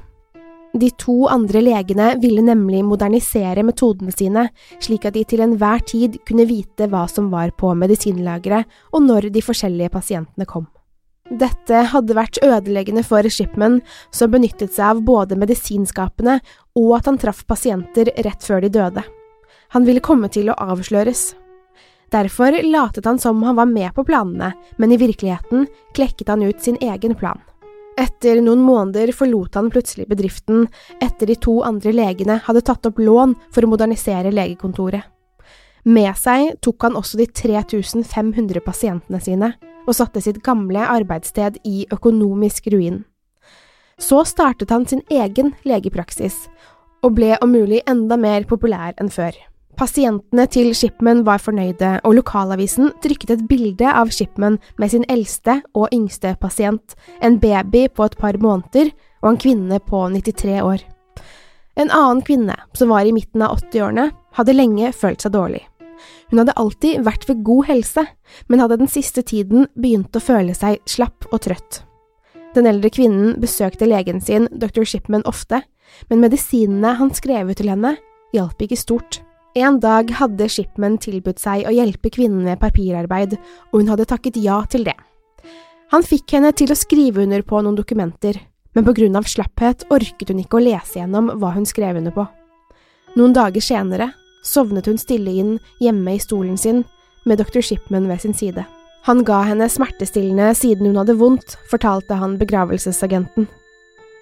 De 0.74 0.90
to 0.98 1.28
andre 1.30 1.60
legene 1.62 2.16
ville 2.18 2.42
nemlig 2.42 2.80
modernisere 2.84 3.62
metodene 3.62 4.10
sine, 4.10 4.48
slik 4.82 5.04
at 5.06 5.14
de 5.14 5.22
til 5.22 5.44
enhver 5.44 5.84
tid 5.86 6.16
kunne 6.26 6.48
vite 6.50 6.88
hva 6.90 7.04
som 7.10 7.28
var 7.30 7.52
på 7.54 7.70
medisinlageret, 7.78 8.66
og 8.90 9.04
når 9.06 9.28
de 9.30 9.42
forskjellige 9.44 9.92
pasientene 9.94 10.48
kom. 10.50 10.66
Dette 11.30 11.86
hadde 11.92 12.16
vært 12.18 12.42
ødeleggende 12.42 13.04
for 13.06 13.24
Shipman, 13.30 13.78
som 14.10 14.34
benyttet 14.34 14.74
seg 14.74 14.96
av 14.96 15.04
både 15.06 15.38
medisinskapene 15.40 16.40
og 16.76 16.90
at 16.98 17.06
han 17.08 17.22
traff 17.22 17.46
pasienter 17.46 18.10
rett 18.26 18.44
før 18.44 18.66
de 18.66 18.74
døde. 18.74 19.06
Han 19.72 19.86
ville 19.86 20.02
komme 20.04 20.28
til 20.28 20.50
å 20.50 20.58
avsløres. 20.58 21.32
Derfor 22.12 22.58
latet 22.66 23.06
han 23.08 23.18
som 23.18 23.40
han 23.46 23.56
var 23.56 23.70
med 23.70 23.94
på 23.94 24.04
planene, 24.04 24.52
men 24.76 24.92
i 24.92 24.98
virkeligheten 25.00 25.68
klekket 25.94 26.34
han 26.34 26.42
ut 26.42 26.60
sin 26.62 26.76
egen 26.82 27.14
plan. 27.14 27.40
Etter 28.00 28.40
noen 28.42 28.62
måneder 28.64 29.12
forlot 29.14 29.54
han 29.54 29.70
plutselig 29.70 30.08
bedriften 30.10 30.66
etter 31.02 31.30
de 31.30 31.36
to 31.38 31.60
andre 31.66 31.92
legene 31.94 32.40
hadde 32.42 32.64
tatt 32.66 32.88
opp 32.88 32.98
lån 32.98 33.36
for 33.54 33.62
å 33.62 33.70
modernisere 33.70 34.32
legekontoret. 34.34 35.04
Med 35.84 36.16
seg 36.16 36.56
tok 36.64 36.86
han 36.86 36.96
også 36.96 37.20
de 37.20 37.28
3500 37.28 38.62
pasientene 38.64 39.20
sine, 39.20 39.52
og 39.84 39.92
satte 39.98 40.22
sitt 40.24 40.40
gamle 40.42 40.80
arbeidssted 40.80 41.58
i 41.68 41.84
økonomisk 41.92 42.70
ruin. 42.72 43.02
Så 44.00 44.22
startet 44.26 44.72
han 44.72 44.88
sin 44.88 45.04
egen 45.12 45.52
legepraksis, 45.68 46.46
og 47.04 47.18
ble 47.18 47.36
om 47.44 47.52
mulig 47.52 47.82
enda 47.86 48.16
mer 48.16 48.48
populær 48.48 48.96
enn 48.98 49.12
før. 49.12 49.36
Pasientene 49.74 50.44
til 50.46 50.68
Shipman 50.76 51.24
var 51.26 51.40
fornøyde, 51.42 51.96
og 52.06 52.14
lokalavisen 52.14 52.92
trykket 53.02 53.32
et 53.34 53.44
bilde 53.50 53.90
av 53.90 54.12
Shipman 54.14 54.60
med 54.78 54.92
sin 54.92 55.06
eldste 55.10 55.58
og 55.74 55.88
yngste 55.94 56.36
pasient, 56.38 56.94
en 57.18 57.40
baby 57.42 57.88
på 57.90 58.06
et 58.06 58.14
par 58.20 58.38
måneder 58.38 58.92
og 59.24 59.32
en 59.32 59.40
kvinne 59.42 59.80
på 59.82 60.04
93 60.14 60.60
år. 60.62 60.84
En 61.74 61.90
annen 61.90 62.22
kvinne, 62.22 62.54
som 62.78 62.94
var 62.94 63.02
i 63.02 63.14
midten 63.16 63.42
av 63.42 63.58
80-årene, 63.58 64.12
hadde 64.38 64.54
lenge 64.54 64.92
følt 64.94 65.26
seg 65.26 65.34
dårlig. 65.34 65.64
Hun 66.30 66.44
hadde 66.44 66.54
alltid 66.60 67.02
vært 67.02 67.26
ved 67.26 67.42
god 67.42 67.66
helse, 67.72 68.06
men 68.46 68.62
hadde 68.62 68.78
den 68.78 68.90
siste 68.90 69.26
tiden 69.26 69.66
begynt 69.74 70.14
å 70.14 70.22
føle 70.22 70.54
seg 70.54 70.78
slapp 70.86 71.26
og 71.32 71.42
trøtt. 71.48 71.82
Den 72.54 72.70
eldre 72.70 72.92
kvinnen 72.94 73.40
besøkte 73.42 73.90
legen 73.90 74.22
sin, 74.22 74.46
dr. 74.54 74.86
Shipman, 74.86 75.26
ofte, 75.26 75.64
men 76.06 76.22
medisinene 76.22 76.94
han 77.00 77.10
skrev 77.14 77.50
ut 77.50 77.58
til 77.58 77.74
henne, 77.74 77.96
hjalp 78.34 78.62
ikke 78.62 78.78
stort. 78.78 79.24
En 79.54 79.76
dag 79.78 80.08
hadde 80.18 80.48
Shipman 80.50 80.96
tilbudt 80.98 81.38
seg 81.38 81.68
å 81.68 81.72
hjelpe 81.74 82.10
kvinnen 82.10 82.42
med 82.42 82.58
papirarbeid, 82.58 83.36
og 83.70 83.76
hun 83.78 83.92
hadde 83.92 84.06
takket 84.10 84.40
ja 84.42 84.56
til 84.66 84.82
det. 84.88 84.96
Han 85.94 86.02
fikk 86.02 86.34
henne 86.34 86.50
til 86.58 86.72
å 86.74 86.78
skrive 86.78 87.22
under 87.22 87.44
på 87.46 87.60
noen 87.62 87.78
dokumenter, 87.78 88.40
men 88.74 88.86
på 88.86 88.96
grunn 88.98 89.14
av 89.14 89.28
slapphet 89.30 89.86
orket 89.94 90.32
hun 90.32 90.42
ikke 90.42 90.58
å 90.58 90.64
lese 90.64 90.98
gjennom 90.98 91.30
hva 91.38 91.52
hun 91.54 91.68
skrev 91.70 92.00
under 92.00 92.10
på. 92.16 92.26
Noen 93.14 93.36
dager 93.36 93.62
senere 93.62 94.10
sovnet 94.44 94.90
hun 94.90 94.98
stille 94.98 95.30
inn 95.30 95.52
hjemme 95.80 96.16
i 96.16 96.22
stolen 96.22 96.58
sin, 96.58 96.82
med 97.24 97.38
dr. 97.38 97.62
Shipman 97.62 98.10
ved 98.10 98.24
sin 98.24 98.34
side. 98.34 98.66
Han 99.06 99.22
ga 99.24 99.44
henne 99.46 99.68
smertestillende 99.70 100.50
siden 100.58 100.90
hun 100.90 100.98
hadde 100.98 101.14
vondt, 101.20 101.54
fortalte 101.70 102.18
han 102.18 102.34
begravelsesagenten. 102.40 103.46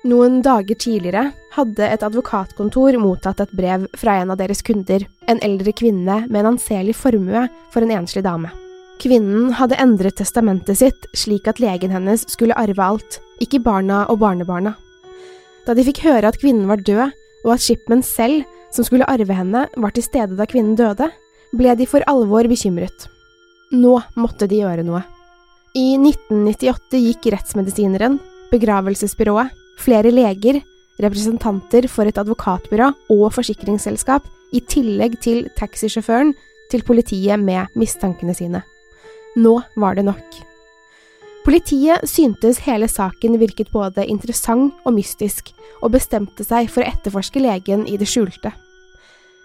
Noen 0.02 0.40
dager 0.42 0.74
tidligere 0.74 1.28
hadde 1.54 1.86
et 1.86 2.02
advokatkontor 2.02 2.96
mottatt 2.98 3.38
et 3.44 3.52
brev 3.54 3.84
fra 3.98 4.16
en 4.18 4.32
av 4.34 4.40
deres 4.40 4.62
kunder, 4.66 5.04
en 5.30 5.38
eldre 5.46 5.70
kvinne 5.78 6.24
med 6.26 6.40
en 6.40 6.56
anselig 6.56 6.96
formue 6.98 7.44
for 7.70 7.86
en 7.86 7.92
enslig 8.00 8.24
dame. 8.26 8.50
Kvinnen 9.02 9.52
hadde 9.58 9.78
endret 9.82 10.18
testamentet 10.18 10.80
sitt 10.80 11.06
slik 11.14 11.46
at 11.50 11.62
legen 11.62 11.94
hennes 11.94 12.26
skulle 12.30 12.56
arve 12.58 12.82
alt, 12.82 13.20
ikke 13.42 13.62
barna 13.62 14.02
og 14.10 14.18
barnebarna. 14.24 14.74
Da 15.66 15.78
de 15.78 15.86
fikk 15.86 16.02
høre 16.02 16.32
at 16.32 16.40
kvinnen 16.42 16.66
var 16.70 16.82
død, 16.82 17.14
og 17.46 17.54
at 17.54 17.62
Shipman 17.62 18.02
selv, 18.02 18.42
som 18.74 18.86
skulle 18.86 19.06
arve 19.06 19.34
henne, 19.38 19.68
var 19.76 19.94
til 19.94 20.06
stede 20.06 20.38
da 20.38 20.46
kvinnen 20.50 20.74
døde, 20.78 21.12
ble 21.54 21.78
de 21.78 21.86
for 21.86 22.02
alvor 22.10 22.50
bekymret. 22.50 23.06
Nå 23.70 24.00
måtte 24.18 24.50
de 24.50 24.64
gjøre 24.64 24.82
noe. 24.86 25.06
I 25.78 25.94
1998 25.96 26.98
gikk 27.06 27.30
rettsmedisineren, 27.32 28.18
begravelsesbyrået, 28.50 29.62
flere 29.80 30.12
leger, 30.12 30.61
representanter 31.02 31.88
for 31.90 32.08
et 32.08 32.18
advokatbyrå 32.20 32.92
og 33.12 33.26
forsikringsselskap, 33.35 34.26
i 34.52 34.61
tillegg 34.68 35.16
til 35.24 35.46
taxisjåføren, 35.56 36.35
til 36.72 36.85
politiet 36.85 37.40
med 37.40 37.72
mistankene 37.76 38.35
sine. 38.37 38.62
Nå 39.37 39.58
var 39.80 39.96
det 39.96 40.04
nok. 40.04 40.40
Politiet 41.42 42.04
syntes 42.06 42.61
hele 42.68 42.87
saken 42.87 43.38
virket 43.40 43.72
både 43.72 44.04
interessant 44.06 44.76
og 44.87 44.94
mystisk, 44.94 45.50
og 45.82 45.96
bestemte 45.96 46.44
seg 46.46 46.68
for 46.70 46.85
å 46.85 46.92
etterforske 46.92 47.42
legen 47.42 47.82
i 47.90 47.96
det 47.98 48.06
skjulte. 48.06 48.52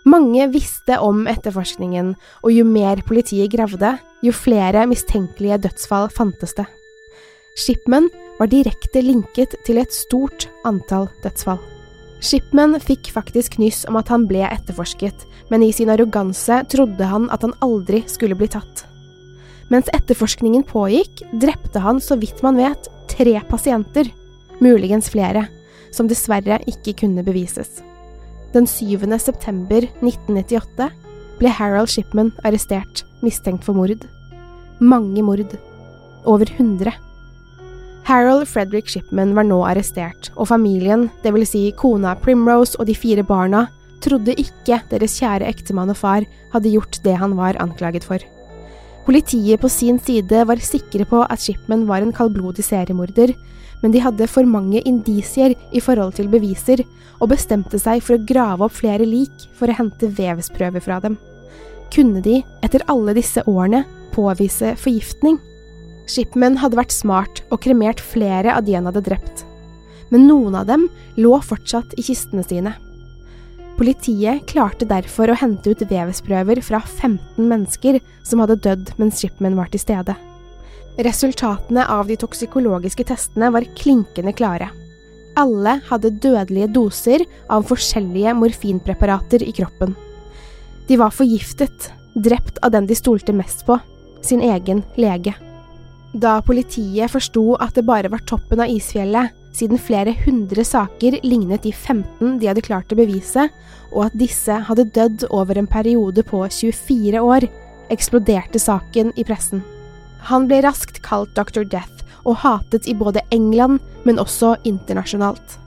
Mange 0.07 0.45
visste 0.53 0.99
om 1.03 1.25
etterforskningen, 1.27 2.13
og 2.45 2.53
jo 2.53 2.67
mer 2.67 3.01
politiet 3.07 3.49
gravde, 3.51 3.95
jo 4.23 4.31
flere 4.35 4.85
mistenkelige 4.87 5.57
dødsfall 5.65 6.11
fantes 6.13 6.53
det. 6.59 6.67
Shipman 7.57 8.05
var 8.37 8.51
direkte 8.51 9.01
linket 9.01 9.55
til 9.65 9.79
et 9.81 9.93
stort 9.95 10.45
antall 10.67 11.07
dødsfall. 11.23 11.57
Shipman 12.21 12.77
fikk 12.81 13.09
faktisk 13.13 13.57
nyss 13.61 13.83
om 13.89 13.97
at 13.97 14.11
han 14.13 14.27
ble 14.29 14.43
etterforsket, 14.45 15.25
men 15.49 15.65
i 15.65 15.71
sin 15.73 15.89
arroganse 15.89 16.59
trodde 16.69 17.09
han 17.09 17.25
at 17.33 17.41
han 17.45 17.55
aldri 17.65 18.03
skulle 18.09 18.37
bli 18.37 18.49
tatt. 18.53 18.83
Mens 19.73 19.89
etterforskningen 19.93 20.63
pågikk, 20.69 21.23
drepte 21.41 21.81
han, 21.81 21.99
så 22.01 22.17
vidt 22.21 22.43
man 22.45 22.59
vet, 22.61 22.89
tre 23.09 23.35
pasienter, 23.49 24.09
muligens 24.61 25.09
flere, 25.13 25.47
som 25.91 26.09
dessverre 26.09 26.59
ikke 26.69 26.93
kunne 27.01 27.25
bevises. 27.25 27.81
Den 28.53 28.69
7. 28.69 29.01
september 29.17 29.89
1998 30.05 30.91
ble 31.41 31.57
Harold 31.57 31.89
Shipman 31.89 32.31
arrestert, 32.45 33.03
mistenkt 33.25 33.65
for 33.65 33.77
mord. 33.77 34.05
Mange 34.79 35.25
mord. 35.25 35.57
Over 36.25 36.49
100. 36.53 36.93
Harold 38.07 38.47
Frederick 38.47 38.87
Shipman 38.87 39.33
var 39.35 39.43
nå 39.43 39.57
arrestert, 39.67 40.29
og 40.39 40.47
familien, 40.47 41.09
dvs. 41.25 41.49
Si 41.51 41.63
kona 41.75 42.13
Primrose 42.15 42.77
og 42.79 42.87
de 42.87 42.93
fire 42.95 43.25
barna, 43.27 43.65
trodde 43.99 44.37
ikke 44.39 44.77
deres 44.93 45.17
kjære 45.19 45.49
ektemann 45.49 45.91
og 45.91 45.97
far 45.99 46.23
hadde 46.53 46.71
gjort 46.71 47.01
det 47.03 47.17
han 47.19 47.33
var 47.35 47.59
anklaget 47.59 48.07
for. 48.07 48.23
Politiet 49.03 49.59
på 49.59 49.67
sin 49.71 49.99
side 49.99 50.45
var 50.47 50.63
sikre 50.63 51.03
på 51.09 51.25
at 51.25 51.43
Shipman 51.43 51.83
var 51.89 52.05
en 52.05 52.13
kaldblodig 52.15 52.63
seriemorder, 52.63 53.33
men 53.83 53.91
de 53.91 53.99
hadde 53.99 54.29
for 54.31 54.47
mange 54.47 54.79
indisier 54.87 55.57
i 55.75 55.83
forhold 55.83 56.15
til 56.15 56.31
beviser, 56.31 56.85
og 57.19 57.33
bestemte 57.33 57.75
seg 57.81 57.99
for 58.05 58.15
å 58.15 58.23
grave 58.29 58.69
opp 58.69 58.77
flere 58.79 59.03
lik 59.03 59.49
for 59.57 59.67
å 59.67 59.75
hente 59.81 60.13
vevsprøver 60.15 60.85
fra 60.85 61.01
dem. 61.03 61.19
Kunne 61.91 62.23
de, 62.23 62.39
etter 62.63 62.87
alle 62.87 63.19
disse 63.19 63.43
årene, 63.51 63.83
påvise 64.15 64.77
forgiftning? 64.79 65.41
Shipman 66.07 66.57
hadde 66.61 66.79
vært 66.79 66.95
smart 66.95 67.43
og 67.51 67.61
kremert 67.65 68.01
flere 68.01 68.55
av 68.55 68.65
de 68.67 68.77
han 68.77 68.87
hadde 68.87 69.03
drept. 69.05 69.43
Men 70.09 70.27
noen 70.29 70.55
av 70.55 70.67
dem 70.69 70.87
lå 71.19 71.35
fortsatt 71.43 71.97
i 71.99 72.05
kistene 72.07 72.45
sine. 72.47 72.73
Politiet 73.77 74.47
klarte 74.49 74.87
derfor 74.89 75.29
å 75.29 75.37
hente 75.37 75.69
ut 75.69 75.83
vevsprøver 75.85 76.63
fra 76.65 76.79
15 76.81 77.43
mennesker 77.43 77.99
som 78.25 78.41
hadde 78.41 78.57
dødd 78.63 78.95
mens 78.97 79.19
Shipman 79.21 79.57
var 79.59 79.69
til 79.73 79.83
stede. 79.83 80.15
Resultatene 80.97 81.83
av 81.93 82.07
de 82.09 82.17
toksikologiske 82.17 83.05
testene 83.11 83.51
var 83.53 83.67
klinkende 83.77 84.33
klare. 84.33 84.71
Alle 85.37 85.75
hadde 85.91 86.15
dødelige 86.23 86.71
doser 86.73 87.21
av 87.53 87.67
forskjellige 87.69 88.33
morfinpreparater 88.39 89.45
i 89.45 89.53
kroppen. 89.53 89.93
De 90.87 90.97
var 90.97 91.13
forgiftet, 91.13 91.91
drept 92.15 92.57
av 92.65 92.73
den 92.73 92.89
de 92.89 92.97
stolte 92.97 93.35
mest 93.35 93.61
på, 93.67 93.77
sin 94.25 94.41
egen 94.41 94.81
lege. 94.97 95.35
Da 96.17 96.39
politiet 96.41 97.11
forsto 97.13 97.51
at 97.61 97.75
det 97.77 97.85
bare 97.85 98.09
var 98.09 98.23
toppen 98.25 98.61
av 98.63 98.71
isfjellet, 98.73 99.35
siden 99.53 99.77
flere 99.81 100.15
hundre 100.23 100.63
saker 100.65 101.19
lignet 101.25 101.65
de 101.65 101.71
15 101.73 102.39
de 102.41 102.49
hadde 102.49 102.63
klart 102.65 102.93
å 102.93 102.97
bevise, 102.97 103.47
og 103.91 104.07
at 104.07 104.17
disse 104.17 104.55
hadde 104.69 104.87
dødd 104.95 105.27
over 105.29 105.59
en 105.59 105.69
periode 105.69 106.23
på 106.25 106.41
24 106.45 107.21
år, 107.21 107.45
eksploderte 107.93 108.61
saken 108.61 109.13
i 109.15 109.25
pressen. 109.27 109.61
Han 110.29 110.47
ble 110.49 110.63
raskt 110.65 111.03
kalt 111.05 111.35
Dr. 111.37 111.63
Death 111.69 112.03
og 112.27 112.41
hatet 112.41 112.89
i 112.89 112.97
både 112.97 113.21
England, 113.31 113.79
men 114.03 114.21
også 114.21 114.55
internasjonalt. 114.67 115.59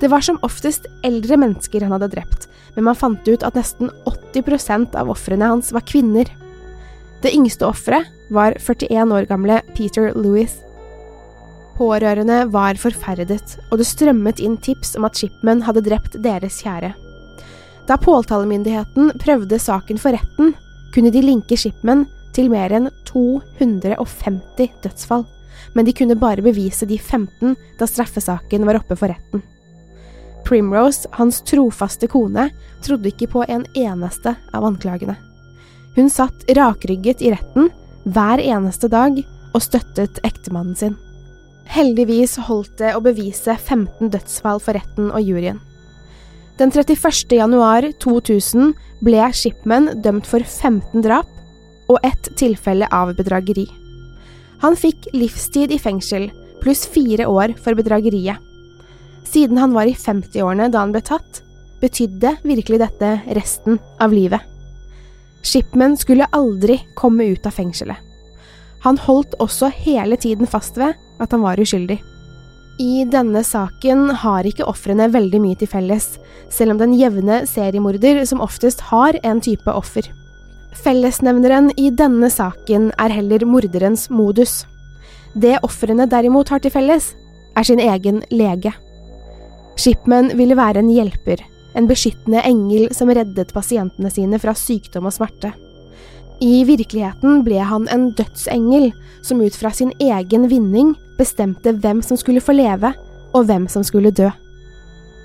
Det 0.00 0.08
var 0.08 0.22
som 0.24 0.38
oftest 0.46 0.86
eldre 1.04 1.36
mennesker 1.40 1.82
han 1.84 1.92
hadde 1.96 2.12
drept, 2.14 2.46
men 2.76 2.86
man 2.86 2.96
fant 2.98 3.26
ut 3.28 3.42
at 3.44 3.58
nesten 3.58 3.90
80% 4.08 4.94
av 4.96 5.10
ofrene 5.12 5.50
hans 5.50 5.74
var 5.74 5.84
kvinner. 5.84 6.30
Det 7.20 7.34
yngste 7.36 7.66
offeret 7.68 8.08
var 8.32 8.56
41 8.56 9.12
år 9.12 9.26
gamle 9.28 9.60
Peter 9.76 10.12
Lewis. 10.16 10.54
Pårørende 11.76 12.46
var 12.52 12.80
forferdet, 12.80 13.56
og 13.70 13.80
det 13.80 13.88
strømmet 13.88 14.40
inn 14.40 14.56
tips 14.60 14.94
om 14.96 15.04
at 15.08 15.20
Shipman 15.20 15.62
hadde 15.66 15.84
drept 15.84 16.16
deres 16.24 16.60
kjære. 16.64 16.94
Da 17.88 17.96
påtalemyndigheten 18.00 19.12
prøvde 19.20 19.58
saken 19.60 20.00
for 20.00 20.16
retten, 20.16 20.54
kunne 20.94 21.12
de 21.12 21.22
linke 21.24 21.56
Shipman 21.60 22.06
til 22.36 22.50
mer 22.52 22.72
enn 22.72 22.88
250 23.08 24.80
dødsfall, 24.84 25.24
men 25.74 25.84
de 25.84 25.92
kunne 25.96 26.16
bare 26.16 26.44
bevise 26.44 26.88
de 26.88 26.98
15 26.98 27.56
da 27.78 27.88
straffesaken 27.88 28.64
var 28.68 28.80
oppe 28.80 28.96
for 28.96 29.12
retten. 29.12 29.44
Primrose, 30.46 31.08
hans 31.18 31.42
trofaste 31.46 32.08
kone, 32.08 32.48
trodde 32.84 33.12
ikke 33.12 33.28
på 33.30 33.44
en 33.48 33.66
eneste 33.76 34.36
av 34.56 34.64
anklagene. 34.64 35.18
Hun 36.00 36.08
satt 36.08 36.46
rakrygget 36.56 37.20
i 37.20 37.28
retten 37.34 37.66
hver 38.08 38.40
eneste 38.40 38.88
dag 38.88 39.18
og 39.52 39.60
støttet 39.60 40.16
ektemannen 40.24 40.76
sin. 40.78 40.94
Heldigvis 41.68 42.38
holdt 42.46 42.78
det 42.78 42.94
å 42.96 43.02
bevise 43.04 43.52
15 43.52 44.08
dødsfall 44.14 44.62
for 44.64 44.78
retten 44.78 45.10
og 45.12 45.20
juryen. 45.20 45.58
Den 46.56 46.72
31. 46.72 47.34
januar 47.36 47.84
2000 48.00 48.72
ble 49.04 49.26
Shipman 49.36 49.90
dømt 50.00 50.24
for 50.30 50.40
15 50.40 51.04
drap 51.04 51.28
og 51.92 51.98
ett 52.06 52.30
tilfelle 52.40 52.88
av 52.88 53.12
bedrageri. 53.18 53.66
Han 54.64 54.78
fikk 54.80 55.10
livstid 55.12 55.68
i 55.68 55.80
fengsel, 55.80 56.30
pluss 56.64 56.86
fire 56.88 57.26
år 57.28 57.52
for 57.60 57.76
bedrageriet. 57.76 58.40
Siden 59.28 59.60
han 59.60 59.76
var 59.76 59.84
i 59.84 59.92
50-årene 59.92 60.70
da 60.72 60.80
han 60.80 60.96
ble 60.96 61.04
tatt, 61.04 61.42
betydde 61.84 62.38
virkelig 62.40 62.80
dette 62.86 63.12
resten 63.36 63.76
av 64.00 64.16
livet. 64.16 64.48
Shipman 65.42 65.96
skulle 65.96 66.28
aldri 66.36 66.80
komme 66.94 67.24
ut 67.32 67.46
av 67.46 67.56
fengselet. 67.56 67.96
Han 68.84 68.96
holdt 68.98 69.36
også 69.40 69.68
hele 69.72 70.16
tiden 70.16 70.48
fast 70.48 70.78
ved 70.80 70.96
at 71.20 71.32
han 71.34 71.44
var 71.44 71.60
uskyldig. 71.60 71.98
I 72.80 73.04
denne 73.04 73.42
saken 73.44 74.06
har 74.22 74.46
ikke 74.48 74.64
ofrene 74.64 75.10
veldig 75.12 75.40
mye 75.42 75.58
til 75.60 75.68
felles, 75.68 76.14
selv 76.48 76.72
om 76.74 76.80
den 76.80 76.94
jevne 76.96 77.42
seriemorder 77.48 78.22
som 78.28 78.40
oftest 78.40 78.80
har 78.88 79.18
en 79.20 79.42
type 79.44 79.68
offer. 79.68 80.08
Fellesnevneren 80.80 81.68
i 81.76 81.90
denne 81.92 82.30
saken 82.32 82.88
er 82.96 83.12
heller 83.12 83.44
morderens 83.44 84.06
modus. 84.08 84.62
Det 85.36 85.58
ofrene 85.66 86.08
derimot 86.08 86.48
har 86.48 86.62
til 86.64 86.72
felles, 86.72 87.12
er 87.52 87.66
sin 87.66 87.82
egen 87.82 88.22
lege. 88.32 88.72
Shipman 89.76 90.32
ville 90.38 90.56
være 90.56 90.80
en 90.80 90.92
hjelper, 90.92 91.42
en 91.74 91.88
beskyttende 91.90 92.42
engel 92.46 92.88
som 92.94 93.10
reddet 93.12 93.54
pasientene 93.54 94.10
sine 94.12 94.40
fra 94.42 94.54
sykdom 94.56 95.08
og 95.08 95.14
smerte. 95.16 95.52
I 96.40 96.64
virkeligheten 96.64 97.42
ble 97.44 97.60
han 97.60 97.86
en 97.92 98.10
dødsengel 98.16 98.90
som 99.22 99.42
ut 99.44 99.56
fra 99.56 99.72
sin 99.76 99.92
egen 100.00 100.48
vinning 100.48 100.94
bestemte 101.18 101.74
hvem 101.76 102.00
som 102.02 102.16
skulle 102.16 102.40
få 102.40 102.56
leve, 102.56 102.94
og 103.36 103.44
hvem 103.46 103.68
som 103.68 103.84
skulle 103.86 104.10
dø. 104.10 104.30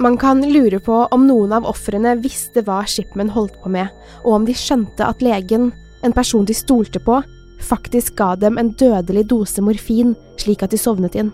Man 0.03 0.17
kan 0.19 0.43
lure 0.43 0.81
på 0.83 1.05
om 1.15 1.23
noen 1.23 1.53
av 1.55 1.67
ofrene 1.69 2.17
visste 2.19 2.65
hva 2.67 2.81
Shipman 2.83 3.31
holdt 3.31 3.55
på 3.63 3.71
med, 3.71 3.87
og 4.25 4.41
om 4.41 4.45
de 4.47 4.53
skjønte 4.57 5.07
at 5.07 5.23
legen, 5.23 5.71
en 6.03 6.13
person 6.13 6.45
de 6.45 6.53
stolte 6.53 6.99
på, 6.99 7.21
faktisk 7.63 8.17
ga 8.19 8.33
dem 8.35 8.59
en 8.59 8.73
dødelig 8.75 9.23
dose 9.31 9.63
morfin 9.63 10.13
slik 10.41 10.65
at 10.67 10.75
de 10.75 10.81
sovnet 10.81 11.15
inn. 11.15 11.31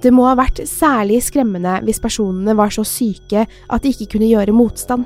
Det 0.00 0.12
må 0.16 0.24
ha 0.24 0.36
vært 0.38 0.62
særlig 0.68 1.20
skremmende 1.26 1.76
hvis 1.84 2.00
personene 2.00 2.54
var 2.56 2.72
så 2.72 2.84
syke 2.88 3.44
at 3.44 3.82
de 3.84 3.92
ikke 3.92 4.14
kunne 4.14 4.30
gjøre 4.30 4.56
motstand. 4.56 5.04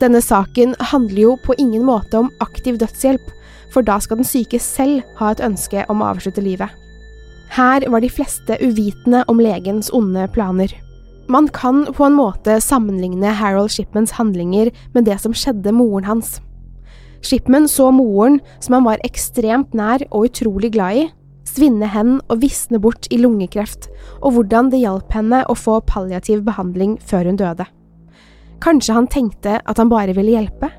Denne 0.00 0.20
saken 0.20 0.74
handler 0.92 1.22
jo 1.22 1.36
på 1.40 1.56
ingen 1.56 1.86
måte 1.88 2.20
om 2.20 2.32
aktiv 2.44 2.76
dødshjelp, 2.80 3.30
for 3.72 3.86
da 3.86 3.96
skal 4.00 4.20
den 4.20 4.28
syke 4.28 4.60
selv 4.60 5.00
ha 5.16 5.32
et 5.32 5.40
ønske 5.44 5.86
om 5.92 6.02
å 6.02 6.10
avslutte 6.12 6.44
livet. 6.44 6.68
Her 7.56 7.86
var 7.88 8.02
de 8.02 8.10
fleste 8.12 8.58
uvitende 8.60 9.22
om 9.32 9.40
legens 9.40 9.88
onde 9.94 10.26
planer. 10.34 10.72
Man 11.32 11.48
kan 11.48 11.86
på 11.90 12.04
en 12.06 12.18
måte 12.18 12.60
sammenligne 12.62 13.32
Harold 13.34 13.72
Shipmans 13.72 14.12
handlinger 14.18 14.70
med 14.94 15.08
det 15.08 15.16
som 15.22 15.34
skjedde 15.34 15.72
moren 15.74 16.06
hans. 16.06 16.36
Shipman 17.24 17.66
så 17.70 17.88
moren, 17.94 18.38
som 18.60 18.76
han 18.76 18.86
var 18.86 19.02
ekstremt 19.06 19.72
nær 19.74 20.04
og 20.10 20.28
utrolig 20.28 20.74
glad 20.76 21.00
i, 21.00 21.06
svinne 21.46 21.88
hen 21.90 22.18
og 22.26 22.40
visne 22.42 22.80
bort 22.82 23.08
i 23.12 23.18
lungekreft, 23.20 23.88
og 24.20 24.36
hvordan 24.36 24.70
det 24.72 24.82
hjalp 24.82 25.12
henne 25.14 25.44
å 25.46 25.56
få 25.56 25.78
palliativ 25.88 26.42
behandling 26.46 26.96
før 27.06 27.30
hun 27.30 27.38
døde. 27.40 27.68
Kanskje 28.64 28.96
han 28.96 29.08
tenkte 29.12 29.60
at 29.62 29.78
han 29.80 29.92
bare 29.92 30.14
ville 30.16 30.34
hjelpe? 30.34 30.70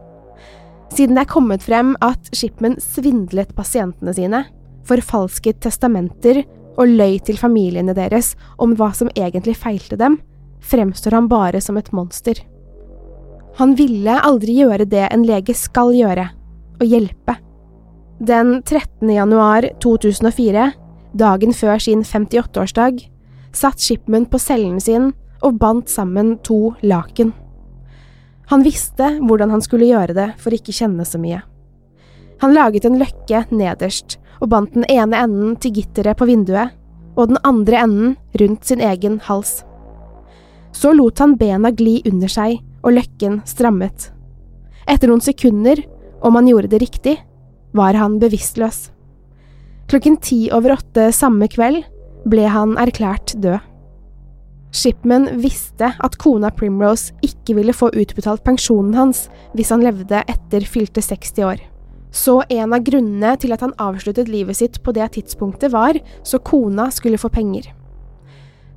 Siden 0.93 1.17
det 1.17 1.25
er 1.25 1.32
kommet 1.32 1.65
frem 1.65 1.93
at 2.06 2.30
Shipman 2.36 2.77
svindlet 2.82 3.53
pasientene 3.58 4.13
sine, 4.15 4.45
forfalsket 4.88 5.60
testamenter 5.65 6.43
og 6.77 6.93
løy 6.93 7.17
til 7.25 7.39
familiene 7.39 7.95
deres 7.97 8.36
om 8.62 8.75
hva 8.77 8.93
som 8.95 9.12
egentlig 9.15 9.58
feilte 9.60 9.97
dem, 9.99 10.19
fremstår 10.63 11.17
han 11.17 11.30
bare 11.32 11.62
som 11.63 11.77
et 11.80 11.91
monster. 11.95 12.39
Han 13.58 13.73
ville 13.77 14.19
aldri 14.21 14.60
gjøre 14.60 14.86
det 14.89 15.08
en 15.10 15.25
lege 15.25 15.56
skal 15.58 15.93
gjøre, 15.97 16.27
å 16.77 16.86
hjelpe. 16.86 17.38
Den 18.19 18.63
13. 18.63 19.10
januar 19.10 19.69
2004, 19.80 20.71
dagen 21.13 21.51
før 21.53 21.77
sin 21.77 21.99
58-årsdag, 22.01 23.03
satt 23.53 23.84
Shipman 23.84 24.25
på 24.25 24.39
cellen 24.41 24.80
sin 24.82 25.12
og 25.45 25.60
bandt 25.62 25.91
sammen 25.93 26.32
to 26.41 26.71
laken. 26.82 27.30
Han 28.49 28.65
visste 28.65 29.12
hvordan 29.21 29.53
han 29.53 29.62
skulle 29.62 29.91
gjøre 29.91 30.15
det 30.17 30.27
for 30.41 30.56
ikke 30.56 30.73
kjenne 30.73 31.06
så 31.06 31.21
mye. 31.21 31.43
Han 32.41 32.58
laget 32.58 32.89
en 32.89 32.97
løkke 32.97 33.43
nederst 33.53 34.17
og 34.41 34.49
bandt 34.49 34.73
den 34.73 34.89
ene 34.89 35.21
enden 35.21 35.53
til 35.62 35.77
gitteret 35.77 36.17
på 36.17 36.25
vinduet 36.25 36.73
og 37.13 37.30
den 37.30 37.41
andre 37.45 37.84
enden 37.86 38.17
rundt 38.41 38.65
sin 38.65 38.82
egen 38.82 39.21
hals. 39.30 39.60
Så 40.73 40.89
lot 40.97 41.21
han 41.21 41.38
bena 41.38 41.69
gli 41.69 41.99
under 42.10 42.34
seg 42.34 42.63
og 42.82 42.97
løkken 42.97 43.43
strammet. 43.45 44.10
Etter 44.89 45.06
noen 45.06 45.21
sekunder, 45.21 45.86
om 46.25 46.34
han 46.34 46.49
gjorde 46.49 46.73
det 46.73 46.82
riktig, 46.82 47.19
var 47.77 47.97
han 47.97 48.17
bevisstløs. 48.21 48.87
Klokken 49.87 50.17
ti 50.19 50.47
over 50.51 50.75
åtte 50.75 51.11
samme 51.15 51.47
kveld 51.51 51.85
ble 52.27 52.49
han 52.51 52.75
erklært 52.81 53.37
død. 53.39 53.61
Shipman 54.75 55.29
visste 55.39 55.93
at 56.03 56.17
kona 56.19 56.51
Primrose 56.53 57.15
ikke 57.25 57.55
ville 57.57 57.73
få 57.73 57.87
utbetalt 57.95 58.43
pensjonen 58.45 58.97
hans 58.97 59.23
hvis 59.55 59.71
han 59.73 59.85
levde 59.85 60.21
etter 60.27 60.67
fylte 60.67 61.01
60 61.01 61.43
år. 61.47 61.63
Så 62.11 62.41
en 62.49 62.75
av 62.75 62.83
grunnene 62.85 63.33
til 63.39 63.53
at 63.55 63.63
han 63.63 63.75
avsluttet 63.81 64.29
livet 64.31 64.59
sitt 64.59 64.79
på 64.83 64.93
det 64.95 65.09
tidspunktet 65.15 65.71
var 65.73 65.99
så 66.25 66.39
kona 66.39 66.89
skulle 66.93 67.19
få 67.21 67.31
penger. 67.33 67.71